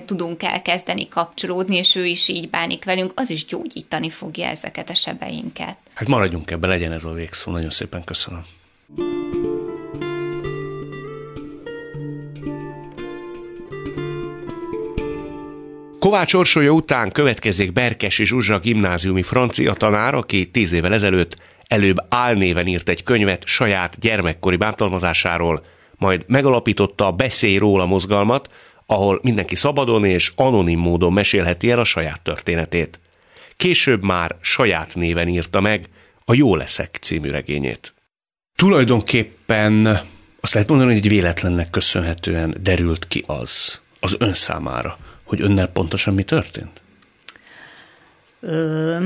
[0.04, 4.94] tudunk elkezdeni kapcsolódni, és ő is így bánik velünk, az is gyógyítani fogja ezeket a
[4.94, 5.76] sebeinket.
[5.94, 7.50] Hát maradjunk ebbe, legyen ez a végszó.
[7.52, 8.44] Nagyon szépen köszönöm.
[15.98, 21.96] Kovács Orsolya után következik Berkes és Uzsa gimnáziumi francia tanár, aki tíz évvel ezelőtt előbb
[22.08, 25.64] álnéven írt egy könyvet saját gyermekkori bántalmazásáról,
[25.96, 28.48] majd megalapította a Beszélj róla mozgalmat,
[28.92, 33.00] ahol mindenki szabadon és anonim módon mesélheti el a saját történetét.
[33.57, 35.88] Később már saját néven írta meg
[36.24, 37.94] a Jó leszek című regényét.
[38.57, 40.00] Tulajdonképpen
[40.40, 45.66] azt lehet mondani, hogy egy véletlennek köszönhetően derült ki az, az ön számára, hogy önnel
[45.66, 46.81] pontosan mi történt?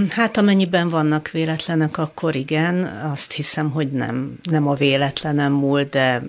[0.08, 2.84] Hát amennyiben vannak véletlenek, akkor igen.
[2.84, 6.22] Azt hiszem, hogy nem, nem a véletlenem múlt, de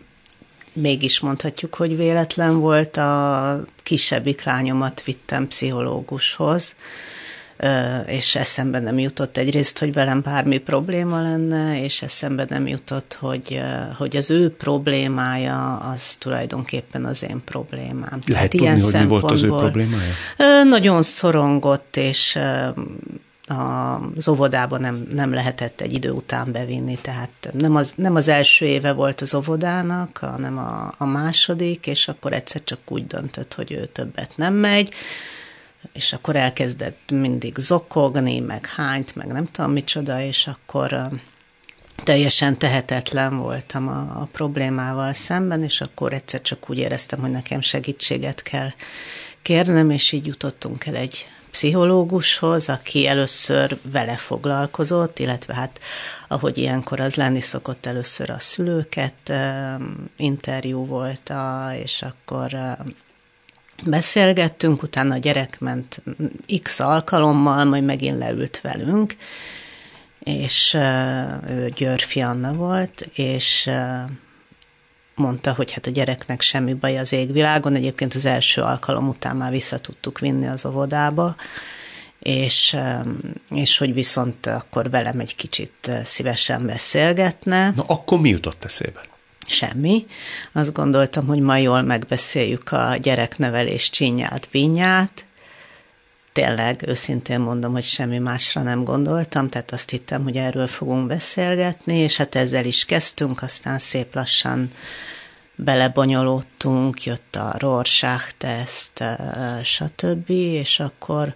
[0.81, 2.97] mégis mondhatjuk, hogy véletlen volt.
[2.97, 6.75] A kisebbik lányomat vittem pszichológushoz,
[8.05, 13.61] és eszembe nem jutott egyrészt, hogy velem bármi probléma lenne, és eszembe nem jutott, hogy,
[13.97, 18.21] hogy az ő problémája az tulajdonképpen az én problémám.
[18.25, 20.13] Lehet Tehát tudni, ilyen hogy mi volt az ő problémája?
[20.69, 22.39] Nagyon szorongott, és
[23.47, 28.65] az óvodába nem, nem lehetett egy idő után bevinni, tehát nem az, nem az első
[28.65, 33.71] éve volt az óvodának, hanem a, a második, és akkor egyszer csak úgy döntött, hogy
[33.71, 34.93] ő többet nem megy,
[35.93, 41.09] és akkor elkezdett mindig zokogni, meg hányt, meg nem tudom micsoda, és akkor
[42.03, 47.61] teljesen tehetetlen voltam a, a problémával szemben, és akkor egyszer csak úgy éreztem, hogy nekem
[47.61, 48.69] segítséget kell
[49.41, 51.25] kérnem, és így jutottunk el egy
[51.57, 55.79] pszichológushoz, aki először vele foglalkozott, illetve hát
[56.27, 59.33] ahogy ilyenkor az lenni szokott, először a szülőket
[60.17, 61.33] interjú volt,
[61.83, 62.77] és akkor
[63.85, 66.01] beszélgettünk, utána a gyerek ment
[66.61, 69.15] x alkalommal, majd megint leült velünk,
[70.19, 70.77] és
[71.49, 73.69] ő Györfi Anna volt, és
[75.17, 77.75] mondta, hogy hát a gyereknek semmi baj az égvilágon.
[77.75, 81.35] Egyébként az első alkalom után már vissza tudtuk vinni az óvodába,
[82.19, 82.75] és,
[83.49, 87.73] és hogy viszont akkor velem egy kicsit szívesen beszélgetne.
[87.75, 89.01] Na akkor mi jutott eszébe?
[89.49, 90.05] semmi.
[90.51, 95.25] Azt gondoltam, hogy ma jól megbeszéljük a gyereknevelés csinyát, binyát.
[96.37, 101.97] Tényleg, őszintén mondom, hogy semmi másra nem gondoltam, tehát azt hittem, hogy erről fogunk beszélgetni,
[101.97, 104.71] és hát ezzel is kezdtünk, aztán szép lassan
[105.55, 109.03] belebonyolódtunk, jött a Rorschach-teszt,
[109.63, 111.33] stb., és akkor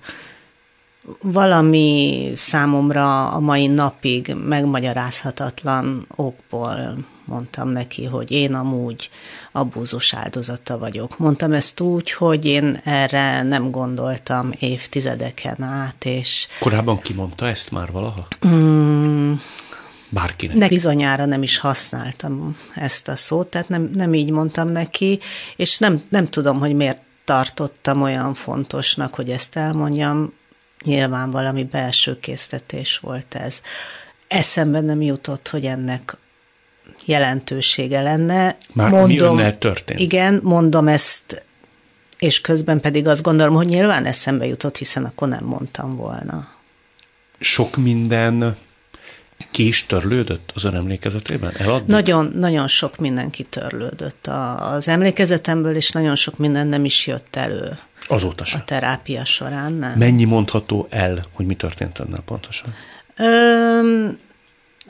[1.21, 9.09] valami számomra a mai napig megmagyarázhatatlan okból mondtam neki, hogy én amúgy
[9.51, 11.17] abúzus áldozata vagyok.
[11.17, 16.47] Mondtam ezt úgy, hogy én erre nem gondoltam évtizedeken át, és...
[16.59, 18.27] Korábban kimondta ezt már valaha?
[18.47, 19.33] Mm,
[20.09, 20.55] Bárkinek.
[20.55, 25.19] Ne, bizonyára nem is használtam ezt a szót, tehát nem, nem így mondtam neki,
[25.55, 30.33] és nem, nem tudom, hogy miért tartottam olyan fontosnak, hogy ezt elmondjam.
[30.83, 33.61] Nyilván valami belső késztetés volt ez.
[34.27, 36.17] Eszembe nem jutott, hogy ennek
[37.05, 38.57] jelentősége lenne.
[38.73, 39.99] Már mondom, mi történt?
[39.99, 41.43] Igen, mondom ezt,
[42.19, 46.47] és közben pedig azt gondolom, hogy nyilván eszembe jutott, hiszen akkor nem mondtam volna.
[47.39, 48.55] Sok minden
[49.51, 51.51] ki is törlődött az ön emlékezetében?
[51.57, 51.87] Eladdig?
[51.87, 57.77] Nagyon, nagyon sok minden kitörlődött az emlékezetemből, és nagyon sok minden nem is jött elő.
[58.11, 58.59] Azóta sem.
[58.59, 59.97] A terápia során nem.
[59.97, 62.73] Mennyi mondható el, hogy mi történt önnel pontosan?
[63.15, 64.07] Ö,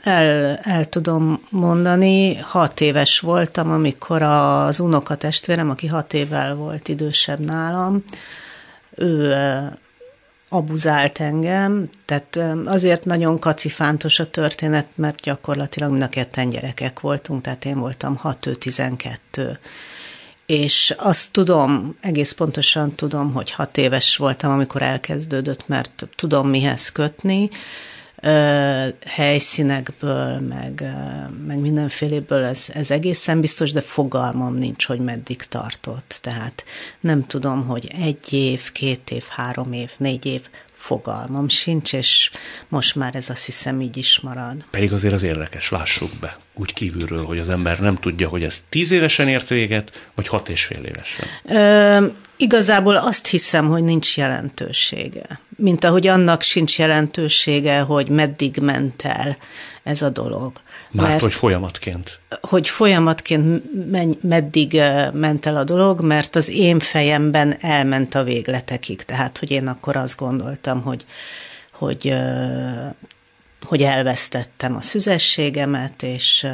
[0.03, 7.39] el, el tudom mondani, hat éves voltam, amikor az unokatestvérem, aki hat évvel volt idősebb
[7.39, 8.03] nálam,
[8.95, 9.35] ő
[10.49, 17.41] abuzált engem, tehát azért nagyon kacifántos a történet, mert gyakorlatilag mind a ketten gyerekek voltunk,
[17.41, 19.59] tehát én voltam 6, ő 12.
[20.51, 26.89] És azt tudom, egész pontosan tudom, hogy hat éves voltam, amikor elkezdődött, mert tudom mihez
[26.89, 27.49] kötni,
[29.05, 30.83] helyszínekből, meg,
[31.47, 36.19] meg mindenféléből ez, ez egészen biztos, de fogalmam nincs, hogy meddig tartott.
[36.21, 36.63] Tehát
[36.99, 40.41] nem tudom, hogy egy év, két év, három év, négy év,
[40.81, 42.31] fogalmam sincs, és
[42.67, 44.65] most már ez azt hiszem így is marad.
[44.69, 48.61] Pedig azért az érdekes, lássuk be, úgy kívülről, hogy az ember nem tudja, hogy ez
[48.69, 51.25] tíz évesen ért véget, vagy hat és fél évesen.
[51.45, 55.39] Ö, igazából azt hiszem, hogy nincs jelentősége.
[55.57, 59.37] Mint ahogy annak sincs jelentősége, hogy meddig ment el
[59.83, 60.51] ez a dolog.
[60.91, 62.19] Már mert, hogy folyamatként.
[62.41, 64.81] Hogy folyamatként menj, meddig
[65.13, 69.03] ment el a dolog, mert az én fejemben elment a végletekig.
[69.03, 71.05] Tehát, hogy én akkor azt gondoltam, hogy,
[71.71, 72.13] hogy,
[73.65, 76.47] hogy elvesztettem a szüzességemet, és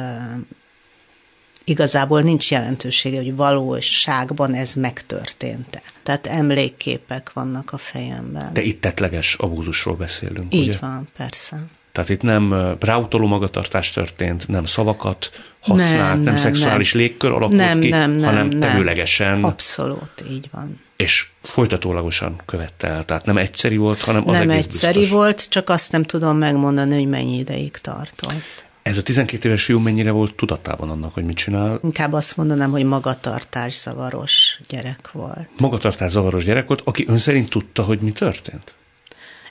[1.64, 5.82] igazából nincs jelentősége, hogy valóságban ez megtörtént.
[6.02, 8.52] Tehát emlékképek vannak a fejemben.
[8.52, 10.78] De itt tettleges abúzusról beszélünk, Így ugye?
[10.80, 11.56] van, persze.
[11.98, 15.30] Tehát itt nem ráutoló magatartás történt, nem szavakat
[15.60, 17.02] használt, nem, nem, nem szexuális nem.
[17.02, 19.44] légkör alakult nem, ki, nem, nem, hanem tevőlegesen.
[19.44, 20.80] Abszolút, így van.
[20.96, 25.16] És folytatólagosan követte el, tehát nem egyszeri volt, hanem az Nem egész egyszeri biztos.
[25.16, 28.66] volt, csak azt nem tudom megmondani, hogy mennyi ideig tartott.
[28.82, 31.80] Ez a 12 éves fiú mennyire volt tudatában annak, hogy mit csinál?
[31.82, 35.50] Inkább azt mondanám, hogy magatartás zavaros gyerek volt.
[35.58, 38.74] Magatartás zavaros gyerek volt, aki ön szerint tudta, hogy mi történt?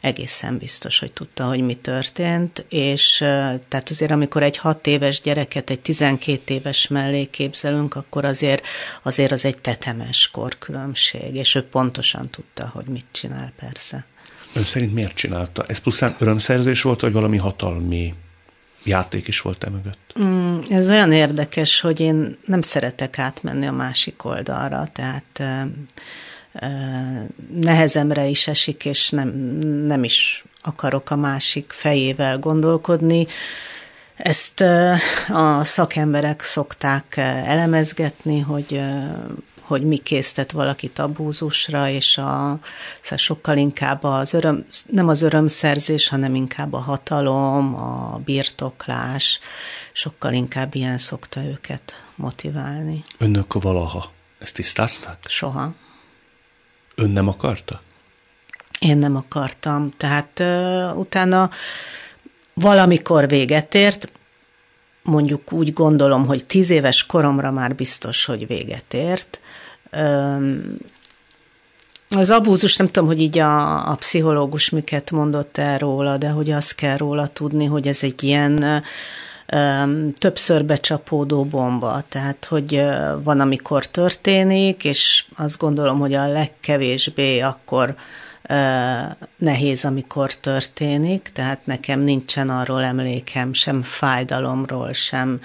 [0.01, 3.15] Egészen biztos, hogy tudta, hogy mi történt, és
[3.67, 8.65] tehát azért, amikor egy hat éves gyereket egy 12 éves mellé képzelünk, akkor azért,
[9.03, 14.05] azért az egy tetemes korkülönbség, és ő pontosan tudta, hogy mit csinál persze.
[14.53, 15.65] Ön szerint miért csinálta?
[15.67, 18.13] Ez pluszán örömszerzés volt, vagy valami hatalmi
[18.83, 20.13] játék is volt e mögött?
[20.19, 25.43] Mm, ez olyan érdekes, hogy én nem szeretek átmenni a másik oldalra, tehát
[27.61, 29.29] nehezemre is esik, és nem,
[29.85, 33.27] nem is akarok a másik fejével gondolkodni.
[34.15, 34.61] Ezt
[35.29, 38.81] a szakemberek szokták elemezgetni, hogy
[39.67, 42.59] hogy mi késztet valakit abúzusra, és a,
[43.01, 49.39] szóval sokkal inkább az öröm, nem az örömszerzés, hanem inkább a hatalom, a birtoklás,
[49.93, 53.03] sokkal inkább ilyen szokta őket motiválni.
[53.17, 55.25] Önök valaha ezt tisztázták?
[55.27, 55.73] Soha.
[56.99, 57.81] Ön nem akarta?
[58.79, 59.91] Én nem akartam.
[59.97, 61.49] Tehát uh, utána
[62.53, 64.12] valamikor véget ért,
[65.03, 69.39] mondjuk úgy gondolom, hogy tíz éves koromra már biztos, hogy véget ért.
[69.91, 70.77] Um,
[72.10, 76.51] az abúzus, nem tudom, hogy így a, a pszichológus miket mondott el róla, de hogy
[76.51, 78.83] azt kell róla tudni, hogy ez egy ilyen
[80.17, 82.83] többször becsapódó bomba, tehát hogy
[83.23, 87.95] van, amikor történik, és azt gondolom, hogy a legkevésbé akkor
[89.38, 95.39] nehéz, amikor történik, tehát nekem nincsen arról emlékem, sem fájdalomról, sem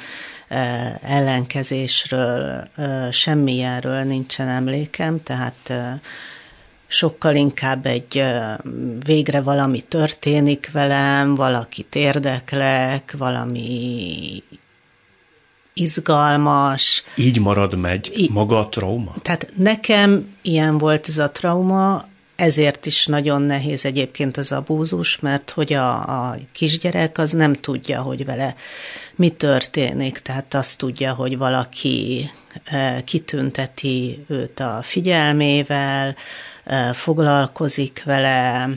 [1.02, 2.64] ellenkezésről,
[3.10, 5.72] semmilyenről nincsen emlékem, tehát
[6.92, 8.24] sokkal inkább egy
[9.04, 14.42] végre valami történik velem, valakit érdeklek, valami
[15.74, 17.02] izgalmas.
[17.16, 19.14] Így marad megy I- maga a trauma?
[19.22, 22.04] Tehát nekem ilyen volt ez a trauma,
[22.42, 25.94] ezért is nagyon nehéz egyébként az abúzus, mert hogy a,
[26.28, 28.54] a kisgyerek az nem tudja, hogy vele
[29.14, 32.30] mi történik, tehát azt tudja, hogy valaki
[33.04, 36.16] kitünteti őt a figyelmével,
[36.92, 38.68] foglalkozik vele,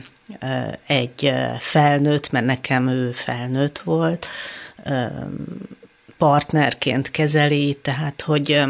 [0.86, 4.26] egy felnőtt, mert nekem ő felnőtt volt,
[6.18, 8.64] partnerként kezeli, tehát hogy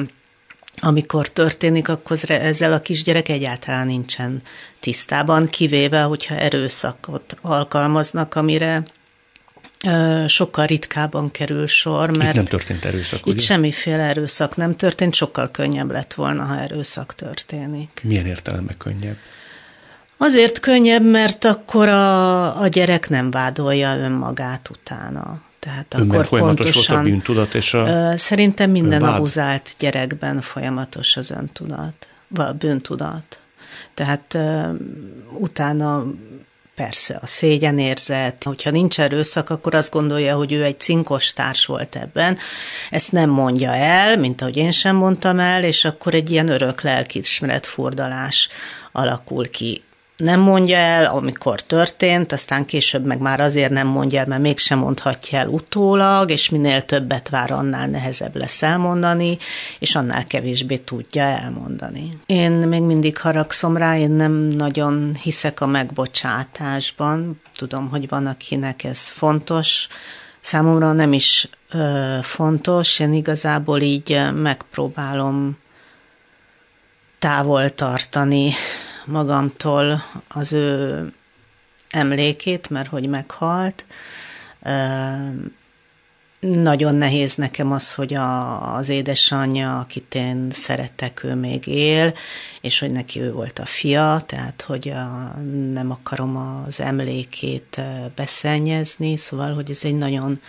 [0.76, 4.42] amikor történik, akkor ezzel a kisgyerek egyáltalán nincsen
[4.80, 8.84] tisztában, kivéve, hogyha erőszakot alkalmaznak, amire
[10.26, 13.42] sokkal ritkábban kerül sor, mert itt nem történt erőszak, Itt ugye?
[13.42, 18.00] semmiféle erőszak nem történt, sokkal könnyebb lett volna, ha erőszak történik.
[18.02, 19.16] Milyen értelemben könnyebb?
[20.16, 25.40] Azért könnyebb, mert akkor a, a gyerek nem vádolja önmagát utána.
[25.66, 29.14] Tehát Ön akkor folyamatos pontosan, volt a bűntudat és a Szerintem minden vád.
[29.14, 33.38] abuzált gyerekben folyamatos az öntudat, vagy a bűntudat.
[33.94, 34.38] Tehát
[35.38, 36.04] utána
[36.74, 41.96] persze a szégyenérzet, hogyha nincs erőszak, akkor azt gondolja, hogy ő egy cinkos társ volt
[41.96, 42.38] ebben.
[42.90, 46.82] Ezt nem mondja el, mint ahogy én sem mondtam el, és akkor egy ilyen örök
[46.82, 48.48] lelkiismeret fordalás
[48.92, 49.82] alakul ki
[50.16, 54.78] nem mondja el, amikor történt, aztán később meg már azért nem mondja el, mert mégsem
[54.78, 59.38] mondhatja el utólag, és minél többet vár, annál nehezebb lesz elmondani,
[59.78, 62.18] és annál kevésbé tudja elmondani.
[62.26, 67.40] Én még mindig haragszom rá, én nem nagyon hiszek a megbocsátásban.
[67.56, 69.88] Tudom, hogy van, akinek ez fontos,
[70.40, 75.58] Számomra nem is ö, fontos, én igazából így megpróbálom
[77.18, 78.52] távol tartani
[79.07, 81.12] magamtól az ő
[81.90, 83.84] emlékét, mert hogy meghalt.
[86.40, 92.14] Nagyon nehéz nekem az, hogy a, az édesanyja, akit én szeretek, ő még él,
[92.61, 95.36] és hogy neki ő volt a fia, tehát hogy a,
[95.72, 97.80] nem akarom az emlékét
[98.14, 100.40] beszennyezni, szóval, hogy ez egy nagyon,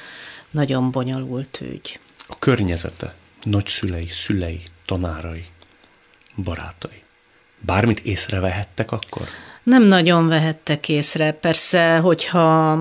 [0.51, 1.99] nagyon bonyolult ügy.
[2.28, 5.45] A környezete, nagyszülei, szülei, tanárai,
[6.36, 7.05] barátai
[7.60, 9.28] bármit észrevehettek akkor?
[9.64, 11.32] Nem nagyon vehettek észre.
[11.32, 12.80] Persze, hogyha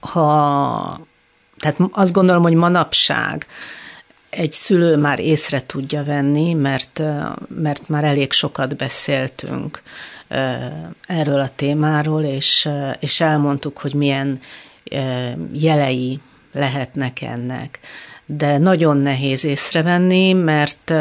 [0.00, 1.06] ha,
[1.58, 3.46] tehát azt gondolom, hogy manapság
[4.30, 7.02] egy szülő már észre tudja venni, mert,
[7.48, 9.82] mert már elég sokat beszéltünk
[11.06, 12.68] erről a témáról, és,
[13.00, 14.40] és elmondtuk, hogy milyen
[15.52, 16.20] jelei
[16.52, 17.78] lehetnek ennek
[18.30, 20.92] de nagyon nehéz észrevenni, mert,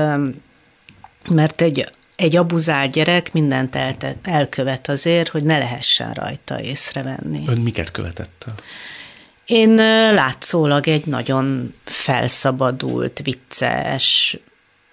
[1.29, 7.43] mert egy, egy abuzált gyerek mindent el, elkövet azért, hogy ne lehessen rajta észrevenni.
[7.47, 8.45] Ön miket követett
[9.45, 9.73] Én
[10.13, 14.37] látszólag egy nagyon felszabadult, vicces,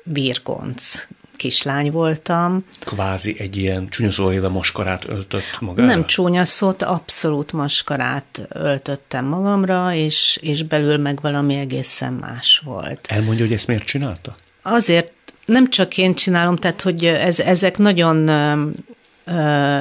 [0.02, 1.06] virgonc
[1.36, 2.64] kislány voltam.
[2.80, 5.88] Kvázi egy ilyen csúnya szó éve maskarát öltött magára?
[5.88, 13.06] Nem csúnya szót, abszolút maskarát öltöttem magamra, és, és belül meg valami egészen más volt.
[13.10, 14.36] Elmondja, hogy ezt miért csinálta?
[14.62, 15.12] Azért
[15.44, 18.28] nem csak én csinálom, tehát hogy ez, ezek nagyon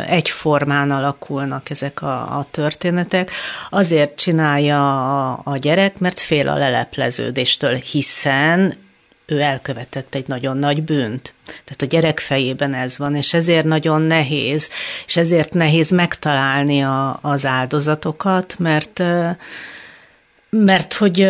[0.07, 3.31] egyformán alakulnak ezek a, a történetek.
[3.69, 8.73] Azért csinálja a, a gyerek, mert fél a lelepleződéstől, hiszen
[9.25, 11.33] ő elkövetett egy nagyon nagy bűnt.
[11.45, 14.69] Tehát a gyerek fejében ez van, és ezért nagyon nehéz,
[15.05, 19.03] és ezért nehéz megtalálni a, az áldozatokat, mert,
[20.49, 21.21] mert hogy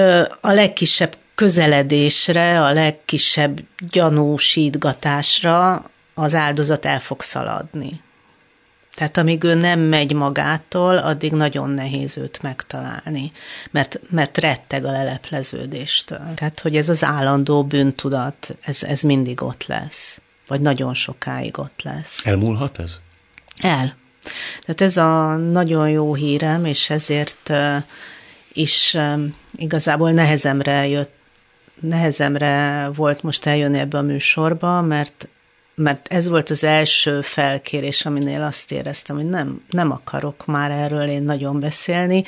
[0.42, 5.84] a legkisebb közeledésre, a legkisebb gyanúsítgatásra
[6.14, 8.02] az áldozat el fog szaladni.
[8.96, 13.32] Tehát amíg ő nem megy magától, addig nagyon nehéz őt megtalálni,
[13.72, 16.34] mert, mert retteg a lelepleződéstől.
[16.36, 21.82] Tehát, hogy ez az állandó bűntudat, ez, ez mindig ott lesz, vagy nagyon sokáig ott
[21.82, 22.26] lesz.
[22.26, 22.96] Elmúlhat ez?
[23.62, 23.96] El.
[24.62, 27.52] Tehát ez a nagyon jó hírem, és ezért
[28.54, 28.98] is
[29.52, 31.14] igazából nehezemre jött,
[31.80, 35.28] nehezemre volt most eljönni ebbe a műsorba, mert
[35.76, 41.08] mert ez volt az első felkérés, aminél azt éreztem, hogy nem, nem akarok már erről
[41.08, 42.24] én nagyon beszélni,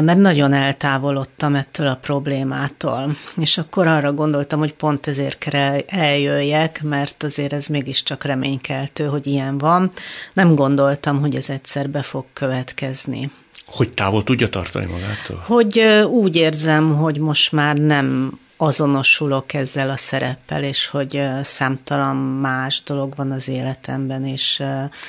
[0.00, 3.16] mert nagyon eltávolodtam ettől a problémától.
[3.36, 9.26] És akkor arra gondoltam, hogy pont ezért kell eljöjjek, mert azért ez mégiscsak reménykeltő, hogy
[9.26, 9.90] ilyen van.
[10.32, 13.30] Nem gondoltam, hogy ez egyszer be fog következni.
[13.66, 15.42] Hogy távol tudja tartani magától?
[15.44, 15.78] Hogy
[16.10, 23.14] úgy érzem, hogy most már nem azonosulok ezzel a szereppel, és hogy számtalan más dolog
[23.16, 24.56] van az életemben, és...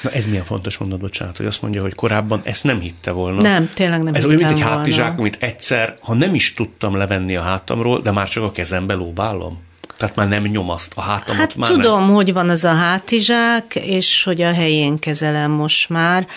[0.02, 3.42] Na ez milyen fontos mondat, bocsánat, hogy azt mondja, hogy korábban ezt nem hitte volna.
[3.42, 7.36] Nem, tényleg nem Ez olyan, mint egy hátizsák, amit egyszer, ha nem is tudtam levenni
[7.36, 9.66] a hátamról, de már csak a kezembe lóbálom.
[9.98, 12.14] Tehát már nem nyomaszt a hátamat hát már tudom, nem.
[12.14, 16.28] hogy van az a hátizsák, és hogy a helyén kezelem most már,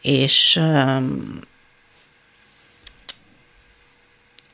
[0.00, 1.38] és um,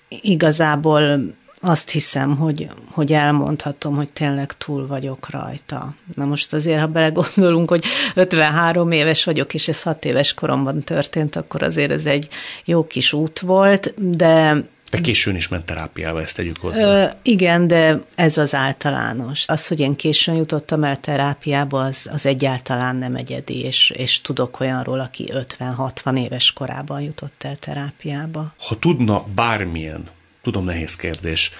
[0.09, 1.35] igazából
[1.65, 5.95] azt hiszem, hogy, hogy elmondhatom, hogy tényleg túl vagyok rajta.
[6.15, 7.85] Na most azért, ha belegondolunk, hogy
[8.15, 12.29] 53 éves vagyok, és ez 6 éves koromban történt, akkor azért ez egy
[12.65, 17.03] jó kis út volt, de de későn is ment terápiába, ezt tegyük hozzá.
[17.03, 19.49] Ö, igen, de ez az általános.
[19.49, 24.61] Az, hogy én későn jutottam el terápiába, az, az egyáltalán nem egyedi, és, és tudok
[24.61, 28.53] olyanról, aki 50-60 éves korában jutott el terápiába.
[28.59, 30.05] Ha tudna bármilyen
[30.43, 31.53] tudom nehéz kérdés,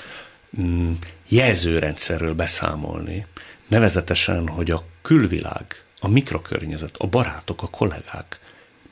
[0.61, 0.93] mm,
[1.29, 3.27] jelzőrendszerről beszámolni,
[3.67, 8.41] nevezetesen, hogy a külvilág, a mikrokörnyezet, a barátok, a kollégák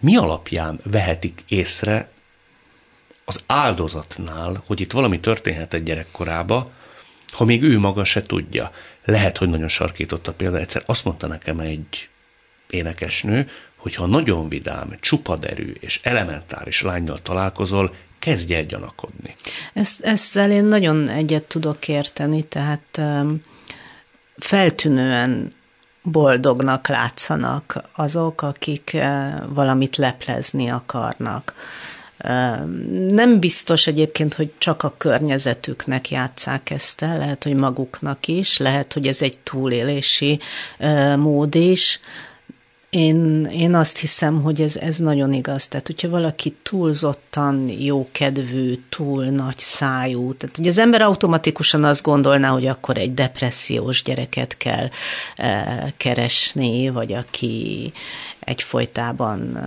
[0.00, 2.10] mi alapján vehetik észre
[3.24, 6.70] az áldozatnál, hogy itt valami történhet egy gyerekkorába,
[7.32, 8.70] ha még ő maga se tudja.
[9.04, 10.58] Lehet, hogy nagyon sarkított a példa.
[10.58, 12.08] Egyszer azt mondta nekem egy
[12.70, 19.36] énekesnő, hogy ha nagyon vidám, csupaderű és elementáris lányjal találkozol, kezdj el gyanakodni.
[19.72, 23.00] Ezt, ezzel én nagyon egyet tudok érteni, tehát
[24.36, 25.52] feltűnően
[26.02, 29.02] boldognak látszanak azok, akik uh,
[29.48, 31.54] valamit leplezni akarnak.
[33.08, 38.92] Nem biztos egyébként, hogy csak a környezetüknek játszák ezt el, lehet, hogy maguknak is, lehet,
[38.92, 40.40] hogy ez egy túlélési
[41.16, 42.00] mód is,
[42.90, 45.68] én, én azt hiszem, hogy ez, ez nagyon igaz.
[45.68, 52.48] Tehát, hogyha valaki túlzottan jókedvű, túl nagy szájú, tehát hogy az ember automatikusan azt gondolná,
[52.48, 54.88] hogy akkor egy depressziós gyereket kell
[55.36, 57.92] e, keresni, vagy aki
[58.40, 59.58] egyfolytában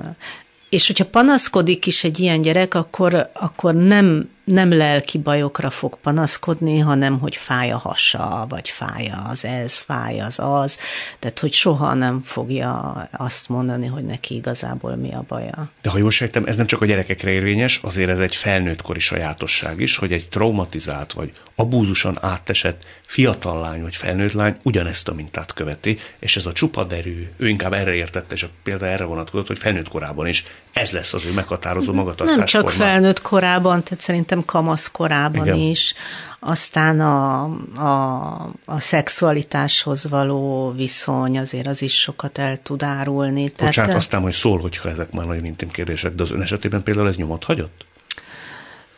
[0.73, 6.79] és hogyha panaszkodik is egy ilyen gyerek, akkor, akkor nem, nem lelki bajokra fog panaszkodni,
[6.79, 10.77] hanem hogy fáj a hasa, vagy fáj az ez, fáj az az.
[11.19, 15.69] Tehát, hogy soha nem fogja azt mondani, hogy neki igazából mi a baja.
[15.81, 19.79] De ha jól sejtem, ez nem csak a gyerekekre érvényes, azért ez egy felnőttkori sajátosság
[19.79, 25.53] is, hogy egy traumatizált vagy abúzusan átesett fiatal lány vagy felnőtt lány ugyanezt a mintát
[25.53, 29.57] követi, és ez a csupaderű, ő inkább erre értette, és a példa erre vonatkozott, hogy
[29.57, 32.85] felnőtt korában is ez lesz az ő meghatározó magatartás Nem csak formá.
[32.85, 35.57] felnőtt korában, tehát szerintem kamasz korában Igen.
[35.57, 35.93] is,
[36.39, 37.43] aztán a,
[37.75, 38.33] a,
[38.65, 43.43] a szexualitáshoz való viszony azért az is sokat el tud árulni.
[43.43, 46.83] Bocsánat, tehát, aztán, hogy szól, hogyha ezek már nagyon intim kérdések, de az ön esetében
[46.83, 47.85] például ez nyomot hagyott?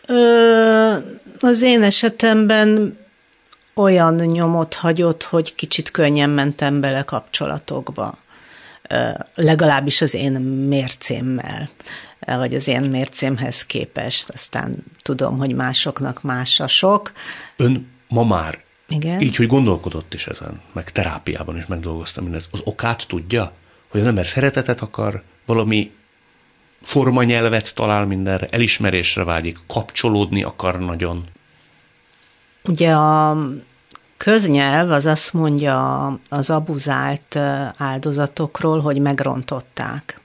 [0.06, 0.94] Ö,
[1.40, 2.98] az én esetemben
[3.74, 8.18] olyan nyomot hagyott, hogy kicsit könnyen mentem bele kapcsolatokba.
[9.36, 11.70] Legalábbis az én mércémmel,
[12.20, 14.30] vagy az én mércémhez képest.
[14.30, 17.12] Aztán tudom, hogy másoknak más a sok.
[17.56, 19.22] Ön ma már igen.
[19.22, 22.48] Így, hogy gondolkodott is ezen, meg terápiában is megdolgoztam mindezt.
[22.52, 23.52] Az okát tudja,
[23.88, 25.92] hogy az ember szeretetet akar, valami
[26.82, 31.24] formanyelvet talál mindenre, elismerésre vágyik, kapcsolódni akar nagyon.
[32.64, 33.38] Ugye a
[34.18, 37.36] köznyelv az azt mondja az abuzált
[37.78, 40.20] áldozatokról, hogy megrontották.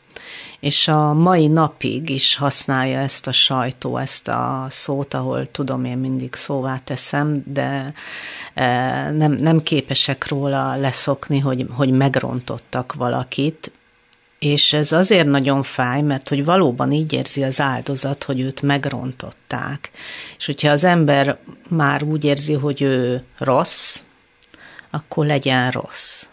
[0.61, 5.99] És a mai napig is használja ezt a sajtó, ezt a szót, ahol tudom, én
[5.99, 7.93] mindig szóvá teszem, de
[9.13, 13.73] nem, nem képesek róla leszokni, hogy, hogy megrontottak valakit,
[14.41, 19.91] és ez azért nagyon fáj, mert hogy valóban így érzi az áldozat, hogy őt megrontották.
[20.39, 21.39] És hogyha az ember
[21.69, 24.03] már úgy érzi, hogy ő rossz,
[24.91, 26.27] akkor legyen rossz.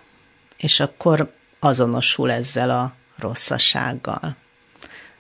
[0.58, 4.36] És akkor azonosul ezzel a rosszasággal.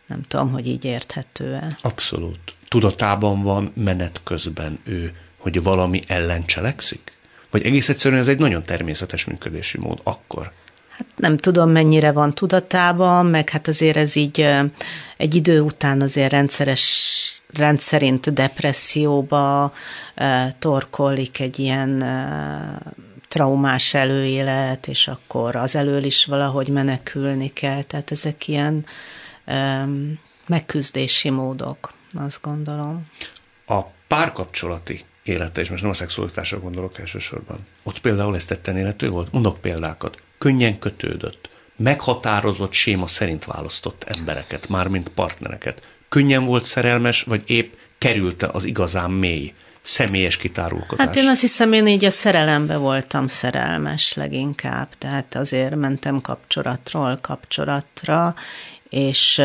[0.07, 1.77] Nem tudom, hogy így érthető-e.
[1.81, 2.39] Abszolút.
[2.67, 7.11] Tudatában van menet közben ő, hogy valami ellen cselekszik?
[7.51, 10.51] Vagy egész egyszerűen ez egy nagyon természetes működési mód akkor?
[10.97, 14.49] Hát nem tudom, mennyire van tudatában, meg hát azért ez így
[15.17, 19.73] egy idő után azért rendszeres, rendszerint depresszióba
[20.59, 22.03] torkolik egy ilyen
[23.27, 27.81] traumás előélet, és akkor az elől is valahogy menekülni kell.
[27.81, 28.85] Tehát ezek ilyen
[30.47, 33.05] megküzdési módok, azt gondolom.
[33.65, 37.57] A párkapcsolati élete, és most nem a szexualitásra gondolok elsősorban.
[37.83, 39.31] Ott például ezt tetten élető volt?
[39.31, 40.17] Mondok példákat.
[40.37, 41.49] Könnyen kötődött.
[41.75, 45.81] Meghatározott séma szerint választott embereket, mármint partnereket.
[46.09, 51.05] Könnyen volt szerelmes, vagy épp kerülte az igazán mély, személyes kitárulkozás?
[51.05, 57.17] Hát én azt hiszem, én így a szerelembe voltam szerelmes leginkább, tehát azért mentem kapcsolatról
[57.21, 58.35] kapcsolatra,
[58.89, 59.37] és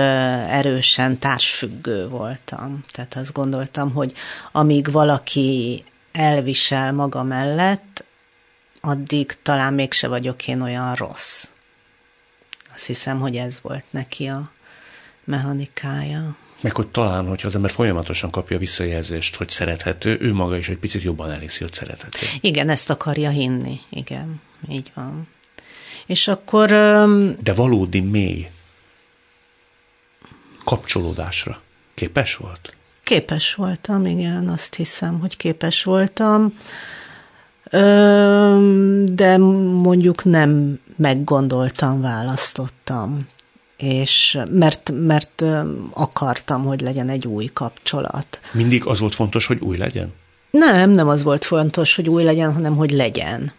[0.48, 2.84] erősen társfüggő voltam.
[2.92, 4.12] Tehát azt gondoltam, hogy
[4.52, 8.04] amíg valaki elvisel maga mellett,
[8.84, 11.48] addig talán mégse vagyok én olyan rossz.
[12.74, 14.50] Azt hiszem, hogy ez volt neki a
[15.24, 16.36] mechanikája.
[16.60, 20.78] Meg hogy talán, hogyha az ember folyamatosan kapja visszajelzést, hogy szerethető, ő maga is egy
[20.78, 22.26] picit jobban elhiszi, hogy szerethető.
[22.40, 23.80] Igen, ezt akarja hinni.
[23.90, 25.28] Igen, így van.
[26.06, 26.68] És akkor...
[27.42, 28.50] De valódi mély
[30.64, 31.60] kapcsolódásra
[31.94, 32.76] képes volt?
[33.02, 36.54] Képes voltam, igen, azt hiszem, hogy képes voltam,
[39.04, 43.28] de mondjuk nem meggondoltam, választottam,
[43.76, 45.44] és mert, mert
[45.92, 48.40] akartam, hogy legyen egy új kapcsolat.
[48.52, 50.12] Mindig az volt fontos, hogy új legyen?
[50.50, 53.52] Nem, nem az volt fontos, hogy új legyen, hanem hogy legyen.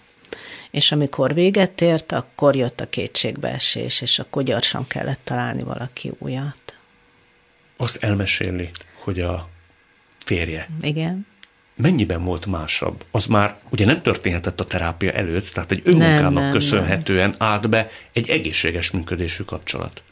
[0.72, 6.64] És amikor véget ért, akkor jött a kétségbeesés, és akkor gyorsan kellett találni valaki újat
[7.84, 8.70] azt elmeséli,
[9.04, 9.50] hogy a
[10.26, 10.68] férje.
[10.82, 11.26] Igen.
[11.76, 13.06] Mennyiben volt másabb?
[13.12, 17.50] Az már ugye nem történhetett a terápia előtt, tehát egy önmunkának nem, nem, köszönhetően nem.
[17.50, 20.04] állt be egy egészséges működésű kapcsolat.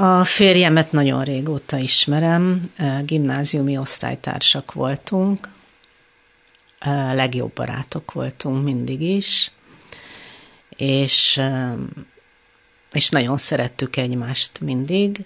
[0.00, 2.72] A férjemet nagyon régóta ismerem,
[3.04, 5.48] gimnáziumi osztálytársak voltunk,
[7.12, 9.50] legjobb barátok voltunk mindig is,
[10.68, 11.40] és
[12.92, 15.24] és nagyon szerettük egymást mindig,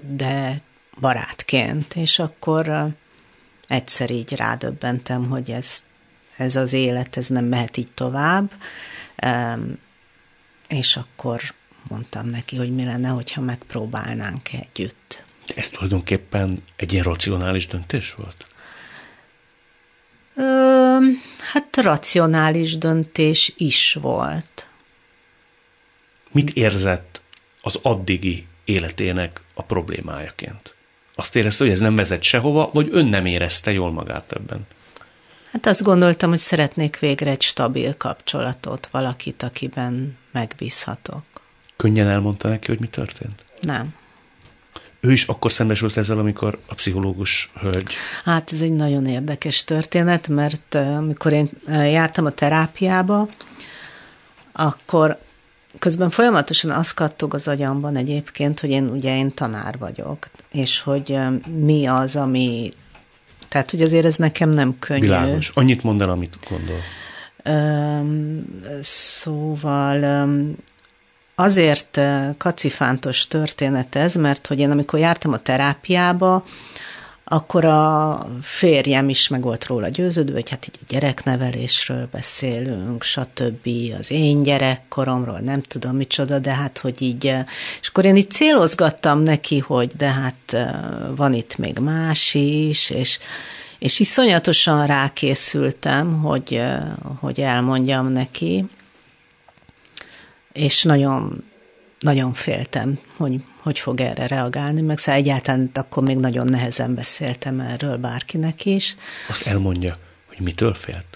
[0.00, 0.60] de
[1.00, 2.86] barátként, és akkor
[3.66, 5.82] egyszer így rádöbbentem, hogy ez,
[6.36, 8.52] ez az élet, ez nem mehet így tovább,
[10.68, 11.42] és akkor
[11.88, 15.24] mondtam neki, hogy mi lenne, hogyha megpróbálnánk együtt.
[15.56, 18.46] Ez tulajdonképpen egy ilyen racionális döntés volt?
[20.36, 20.98] Ö,
[21.52, 24.66] hát racionális döntés is volt.
[26.30, 27.22] Mit érzett
[27.60, 30.74] az addigi életének a problémájaként?
[31.22, 34.66] Azt érezte, hogy ez nem vezet sehova, vagy ön nem érezte jól magát ebben?
[35.52, 41.22] Hát azt gondoltam, hogy szeretnék végre egy stabil kapcsolatot, valakit, akiben megbízhatok.
[41.76, 43.44] Könnyen elmondta neki, hogy mi történt?
[43.60, 43.94] Nem.
[45.00, 47.94] Ő is akkor szembesült ezzel, amikor a pszichológus hölgy...
[48.24, 53.28] Hát ez egy nagyon érdekes történet, mert amikor én jártam a terápiába,
[54.52, 55.18] akkor
[55.78, 61.18] közben folyamatosan az kattog az agyamban egyébként, hogy én ugye én tanár vagyok, és hogy
[61.62, 62.70] mi az, ami...
[63.48, 65.00] Tehát, hogy azért ez nekem nem könnyű.
[65.00, 65.50] Világos.
[65.54, 66.78] Annyit mondd el, amit gondol.
[68.80, 70.28] Szóval
[71.34, 72.00] azért
[72.36, 76.44] kacifántos történet ez, mert hogy én amikor jártam a terápiába,
[77.32, 83.68] akkor a férjem is meg volt róla győződve, hogy hát így a gyereknevelésről beszélünk, stb.
[83.98, 87.24] az én gyerekkoromról, nem tudom micsoda, de hát, hogy így,
[87.80, 90.56] és akkor én így célozgattam neki, hogy de hát
[91.16, 93.18] van itt még más is, és,
[93.78, 96.62] és iszonyatosan rákészültem, hogy,
[97.20, 98.64] hogy elmondjam neki,
[100.52, 101.44] és nagyon,
[101.98, 107.60] nagyon féltem, hogy hogy fog erre reagálni, meg szóval egyáltalán akkor még nagyon nehezen beszéltem
[107.60, 108.96] erről bárkinek is.
[109.28, 109.96] Azt elmondja,
[110.26, 111.06] hogy mitől félt?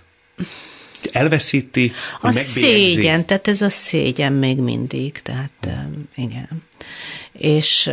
[1.12, 6.08] Elveszíti, hogy A szégyen, tehát ez a szégyen még mindig, tehát hmm.
[6.14, 6.62] igen.
[7.32, 7.90] És,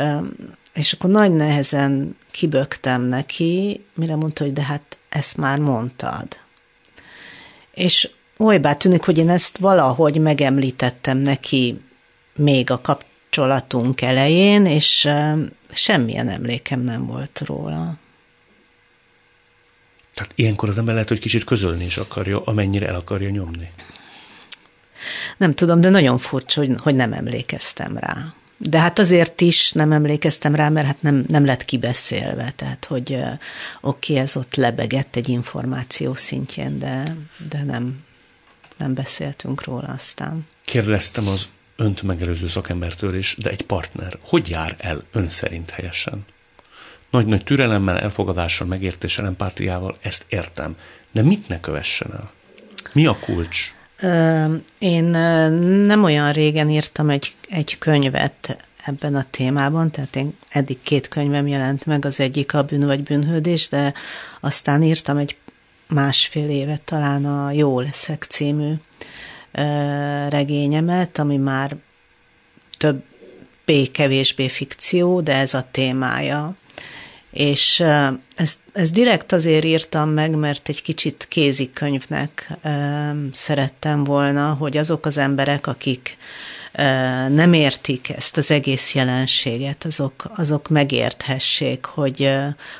[0.73, 6.27] és akkor nagy nehezen kibögtem neki, mire mondta, hogy de hát ezt már mondtad.
[7.73, 11.81] És olybá tűnik, hogy én ezt valahogy megemlítettem neki
[12.35, 13.03] még a kap,
[13.33, 15.09] kapcsolatunk elején, és
[15.71, 17.97] semmilyen emlékem nem volt róla.
[20.13, 23.71] Tehát ilyenkor az ember lehet, hogy kicsit közölni is akarja, amennyire el akarja nyomni.
[25.37, 28.33] Nem tudom, de nagyon furcsa, hogy, hogy nem emlékeztem rá.
[28.57, 33.17] De hát azért is nem emlékeztem rá, mert hát nem, nem lett kibeszélve, tehát hogy
[33.81, 37.15] oké, ez ott lebegett egy információ szintjén, de,
[37.49, 38.03] de nem,
[38.77, 40.47] nem beszéltünk róla aztán.
[40.65, 41.47] Kérdeztem az
[41.83, 46.25] önt megelőző szakembertől is, de egy partner hogy jár el ön szerint helyesen?
[47.09, 50.75] Nagy-nagy türelemmel, elfogadással, megértéssel, empátiával, ezt értem.
[51.11, 52.31] De mit ne kövessen el?
[52.93, 53.57] Mi a kulcs?
[54.79, 55.03] Én
[55.85, 61.47] nem olyan régen írtam egy, egy könyvet ebben a témában, tehát én eddig két könyvem
[61.47, 63.93] jelent meg, az egyik a bűn vagy bűnhődés, de
[64.39, 65.37] aztán írtam egy
[65.87, 68.73] másfél évet talán a Jó leszek című
[70.29, 71.75] regényemet, ami már
[72.77, 73.03] több
[73.91, 76.55] kevésbé fikció, de ez a témája.
[77.31, 77.79] És
[78.35, 82.57] ezt, ezt direkt azért írtam meg, mert egy kicsit kézikönyvnek
[83.31, 86.17] szerettem volna, hogy azok az emberek, akik
[87.29, 92.33] nem értik ezt az egész jelenséget, azok, azok megérthessék, hogy,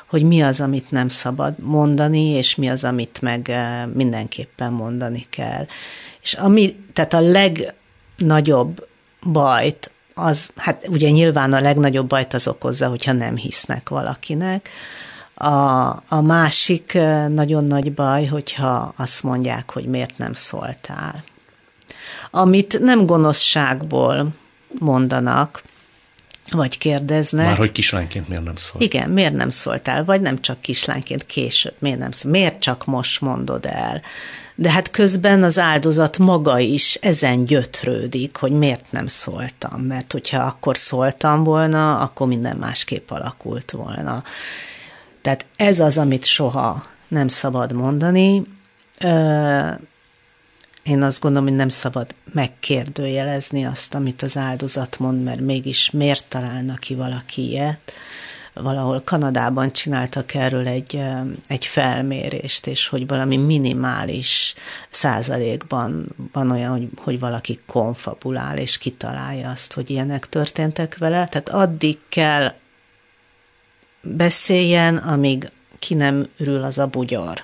[0.06, 3.52] hogy mi az, amit nem szabad mondani, és mi az, amit meg
[3.92, 5.66] mindenképpen mondani kell.
[6.24, 8.86] És ami, tehát a legnagyobb
[9.22, 14.68] bajt, az, hát ugye nyilván a legnagyobb bajt az okozza, hogyha nem hisznek valakinek.
[15.34, 15.52] A,
[16.08, 16.98] a másik
[17.28, 21.24] nagyon nagy baj, hogyha azt mondják, hogy miért nem szóltál
[22.36, 24.34] amit nem gonoszságból
[24.78, 25.62] mondanak,
[26.50, 27.46] vagy kérdeznek.
[27.46, 28.82] Már hogy kislányként miért nem szólt?
[28.82, 33.20] Igen, miért nem szóltál, vagy nem csak kislányként, később, miért nem szól, miért csak most
[33.20, 34.02] mondod el?
[34.54, 40.42] De hát közben az áldozat maga is ezen gyötrődik, hogy miért nem szóltam, mert hogyha
[40.42, 44.22] akkor szóltam volna, akkor minden másképp alakult volna.
[45.22, 48.42] Tehát ez az, amit soha nem szabad mondani.
[50.82, 56.26] Én azt gondolom, hogy nem szabad megkérdőjelezni azt, amit az áldozat mond, mert mégis miért
[56.28, 57.92] találnak ki valaki ilyet.
[58.54, 61.02] Valahol Kanadában csináltak erről egy,
[61.48, 64.54] egy felmérést, és hogy valami minimális
[64.90, 71.26] százalékban van olyan, hogy, hogy valaki konfabulál, és kitalálja azt, hogy ilyenek történtek vele.
[71.26, 72.52] Tehát addig kell
[74.00, 77.42] beszéljen, amíg ki nem ürül az a bugyor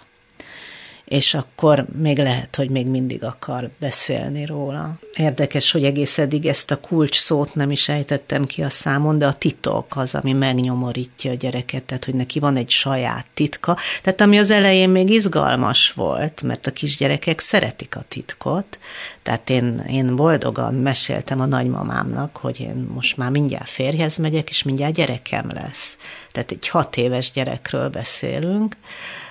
[1.11, 4.99] és akkor még lehet, hogy még mindig akar beszélni róla.
[5.17, 9.27] Érdekes, hogy egész eddig ezt a kulcs szót nem is ejtettem ki a számon, de
[9.27, 13.77] a titok az, ami megnyomorítja a gyereket, tehát hogy neki van egy saját titka.
[14.03, 18.79] Tehát ami az elején még izgalmas volt, mert a kisgyerekek szeretik a titkot,
[19.23, 24.63] tehát én, én boldogan meséltem a nagymamámnak, hogy én most már mindjárt férjhez megyek, és
[24.63, 25.97] mindjárt gyerekem lesz.
[26.33, 28.77] Tehát egy hat éves gyerekről beszélünk,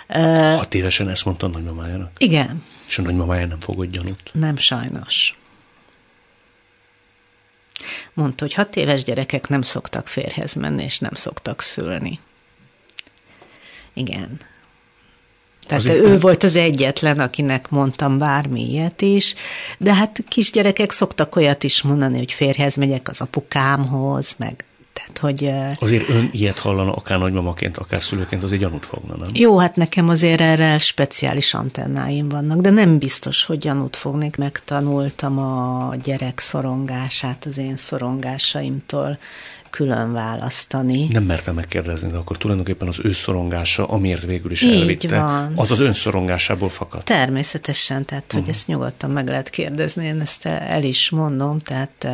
[0.10, 2.12] Hat évesen ezt mondta a nagymamájának?
[2.18, 2.64] Igen.
[2.88, 4.30] És a nagymamája nem fogott gyanút?
[4.32, 5.38] Nem sajnos.
[8.14, 12.20] Mondta, hogy hat éves gyerekek nem szoktak férhez menni, és nem szoktak szülni.
[13.94, 14.40] Igen.
[15.68, 19.36] Tehát Azért ő volt az egyetlen, akinek mondtam bármi ilyet is,
[19.78, 24.66] de hát kisgyerekek szoktak olyat is mondani, hogy férhez megyek az apukámhoz, meg
[25.14, 25.52] tehát, hogy...
[25.80, 29.32] Azért ön ilyet hallana, akár nagymamaként, akár szülőként, azért gyanút fogna, nem?
[29.34, 34.38] Jó, hát nekem azért erre speciális antennáim vannak, de nem biztos, hogy gyanút fognék.
[34.38, 39.18] Megtanultam a gyerek szorongását az én szorongásaimtól
[39.70, 41.08] külön választani.
[41.12, 45.54] Nem mertem megkérdezni, de akkor tulajdonképpen az ő szorongása, amiért végül is Így elvitte, van.
[45.56, 47.04] az az ön szorongásából fakad.
[47.04, 48.40] Természetesen, tehát uh-huh.
[48.40, 48.58] hogy mhm.
[48.58, 52.08] ezt nyugodtan meg lehet kérdezni, én ezt el is mondom, tehát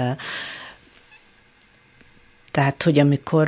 [2.56, 3.46] tehát, hogy amikor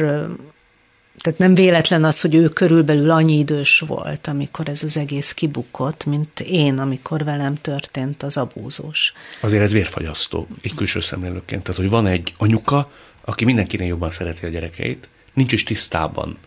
[1.17, 6.05] tehát nem véletlen az, hogy ő körülbelül annyi idős volt, amikor ez az egész kibukott,
[6.05, 9.13] mint én, amikor velem történt az abúzós.
[9.41, 11.63] Azért ez vérfagyasztó, egy külső szemlélőként.
[11.63, 12.91] Tehát, hogy van egy anyuka,
[13.21, 16.37] aki mindenkinél jobban szereti a gyerekeit, nincs is tisztában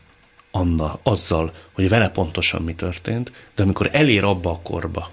[0.50, 5.10] Anna azzal, hogy vele pontosan mi történt, de amikor elér abba a korba,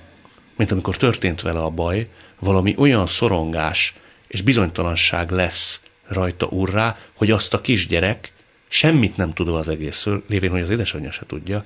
[0.56, 2.08] mint amikor történt vele a baj,
[2.40, 3.96] valami olyan szorongás
[4.28, 8.32] és bizonytalanság lesz rajta urrá, hogy azt a kisgyerek
[8.68, 11.66] semmit nem tudva az egészről, lévén, hogy az édesanyja se tudja,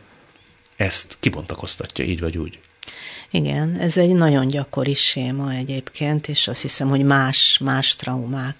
[0.76, 2.60] ezt kibontakoztatja így vagy úgy.
[3.32, 8.56] Igen, ez egy nagyon gyakori séma egyébként, és azt hiszem, hogy más, más traumák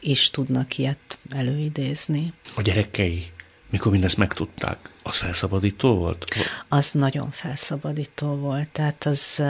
[0.00, 2.32] is tudnak ilyet előidézni.
[2.54, 3.26] A gyerekei,
[3.70, 6.24] mikor mindezt megtudták, az felszabadító volt?
[6.68, 8.68] Az nagyon felszabadító volt.
[8.68, 9.42] Tehát az,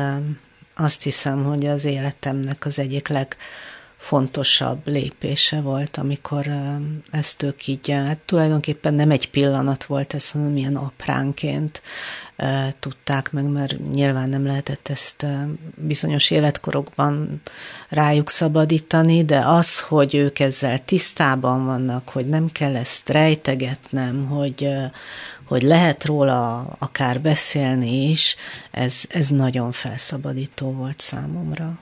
[0.77, 3.37] azt hiszem, hogy az életemnek az egyik leg
[4.05, 6.47] fontosabb lépése volt, amikor
[7.11, 11.83] ezt ők így, hát tulajdonképpen nem egy pillanat volt ez, hanem ilyen apránként
[12.81, 15.27] tudták meg, mert nyilván nem lehetett ezt
[15.75, 17.41] bizonyos életkorokban
[17.89, 24.69] rájuk szabadítani, de az, hogy ők ezzel tisztában vannak, hogy nem kell ezt rejtegetnem, hogy,
[25.45, 28.37] hogy lehet róla akár beszélni is,
[28.71, 31.79] ez, ez nagyon felszabadító volt számomra.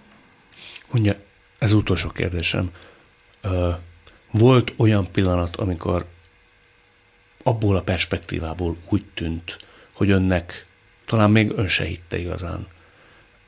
[0.90, 1.16] Mondja,
[1.62, 2.70] ez utolsó kérdésem.
[4.30, 6.06] Volt olyan pillanat, amikor
[7.42, 9.58] abból a perspektívából úgy tűnt,
[9.94, 10.66] hogy önnek
[11.04, 12.66] talán még ön se hitte igazán,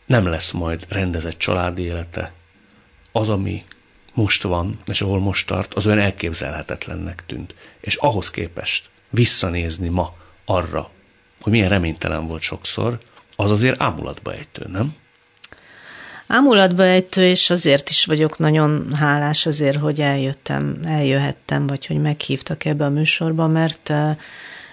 [0.07, 2.33] nem lesz majd rendezett családi élete.
[3.12, 3.65] Az, ami
[4.12, 7.55] most van, és ahol most tart, az olyan elképzelhetetlennek tűnt.
[7.81, 10.91] És ahhoz képest visszanézni ma arra,
[11.41, 12.99] hogy milyen reménytelen volt sokszor,
[13.37, 14.97] az azért ámulatba ejtő, nem?
[16.27, 22.64] Ámulatba ejtő, és azért is vagyok nagyon hálás azért, hogy eljöttem, eljöhettem, vagy hogy meghívtak
[22.64, 23.93] ebbe a műsorba, mert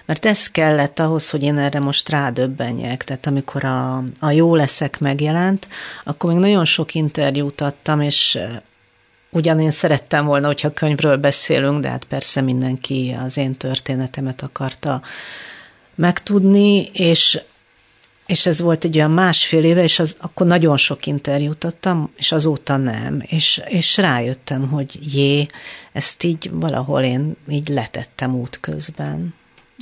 [0.04, 3.04] mert ez kellett ahhoz, hogy én erre most rádöbbenjek.
[3.04, 5.68] Tehát amikor a, a Jó leszek megjelent,
[6.04, 8.38] akkor még nagyon sok interjút adtam, és
[9.30, 15.02] ugyan én szerettem volna, hogyha könyvről beszélünk, de hát persze mindenki az én történetemet akarta
[15.94, 17.40] megtudni, és
[18.32, 22.32] és ez volt egy olyan másfél éve, és az, akkor nagyon sok interjút adtam, és
[22.32, 23.22] azóta nem.
[23.26, 25.46] És, és rájöttem, hogy jé,
[25.92, 29.34] ezt így valahol én így letettem útközben.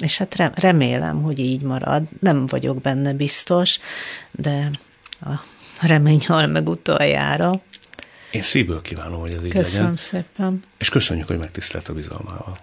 [0.03, 2.03] És hát remélem, hogy így marad.
[2.21, 3.79] Nem vagyok benne biztos,
[4.31, 4.71] de
[5.21, 5.31] a
[5.87, 7.61] remény hal meg utoljára.
[8.31, 9.97] Én szívből kívánom, hogy ez így Köszönöm legyen.
[9.97, 10.63] szépen.
[10.79, 12.59] És köszönjük, hogy megtisztelt a bizalmával.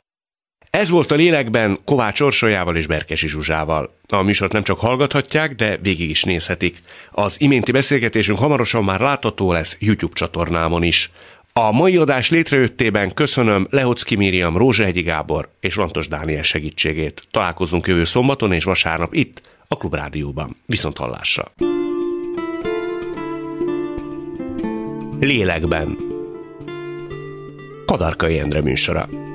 [0.78, 3.94] Ez volt a lélekben Kovács Orsolyával és Berkesi Zsuzsával.
[4.08, 6.78] A műsort nem csak hallgathatják, de végig is nézhetik.
[7.12, 11.12] Az iménti beszélgetésünk hamarosan már látható lesz YouTube csatornámon is.
[11.54, 17.28] A mai adás létrejöttében köszönöm Lehocki Miriam, Rózsehegyi Gábor és Lantos Dániel segítségét.
[17.32, 20.56] Találkozunk jövő szombaton és vasárnap itt, a Klubrádióban.
[20.66, 21.52] Viszont hallásra!
[25.20, 25.98] Lélekben
[27.86, 29.27] Kadarkai Endre műsora.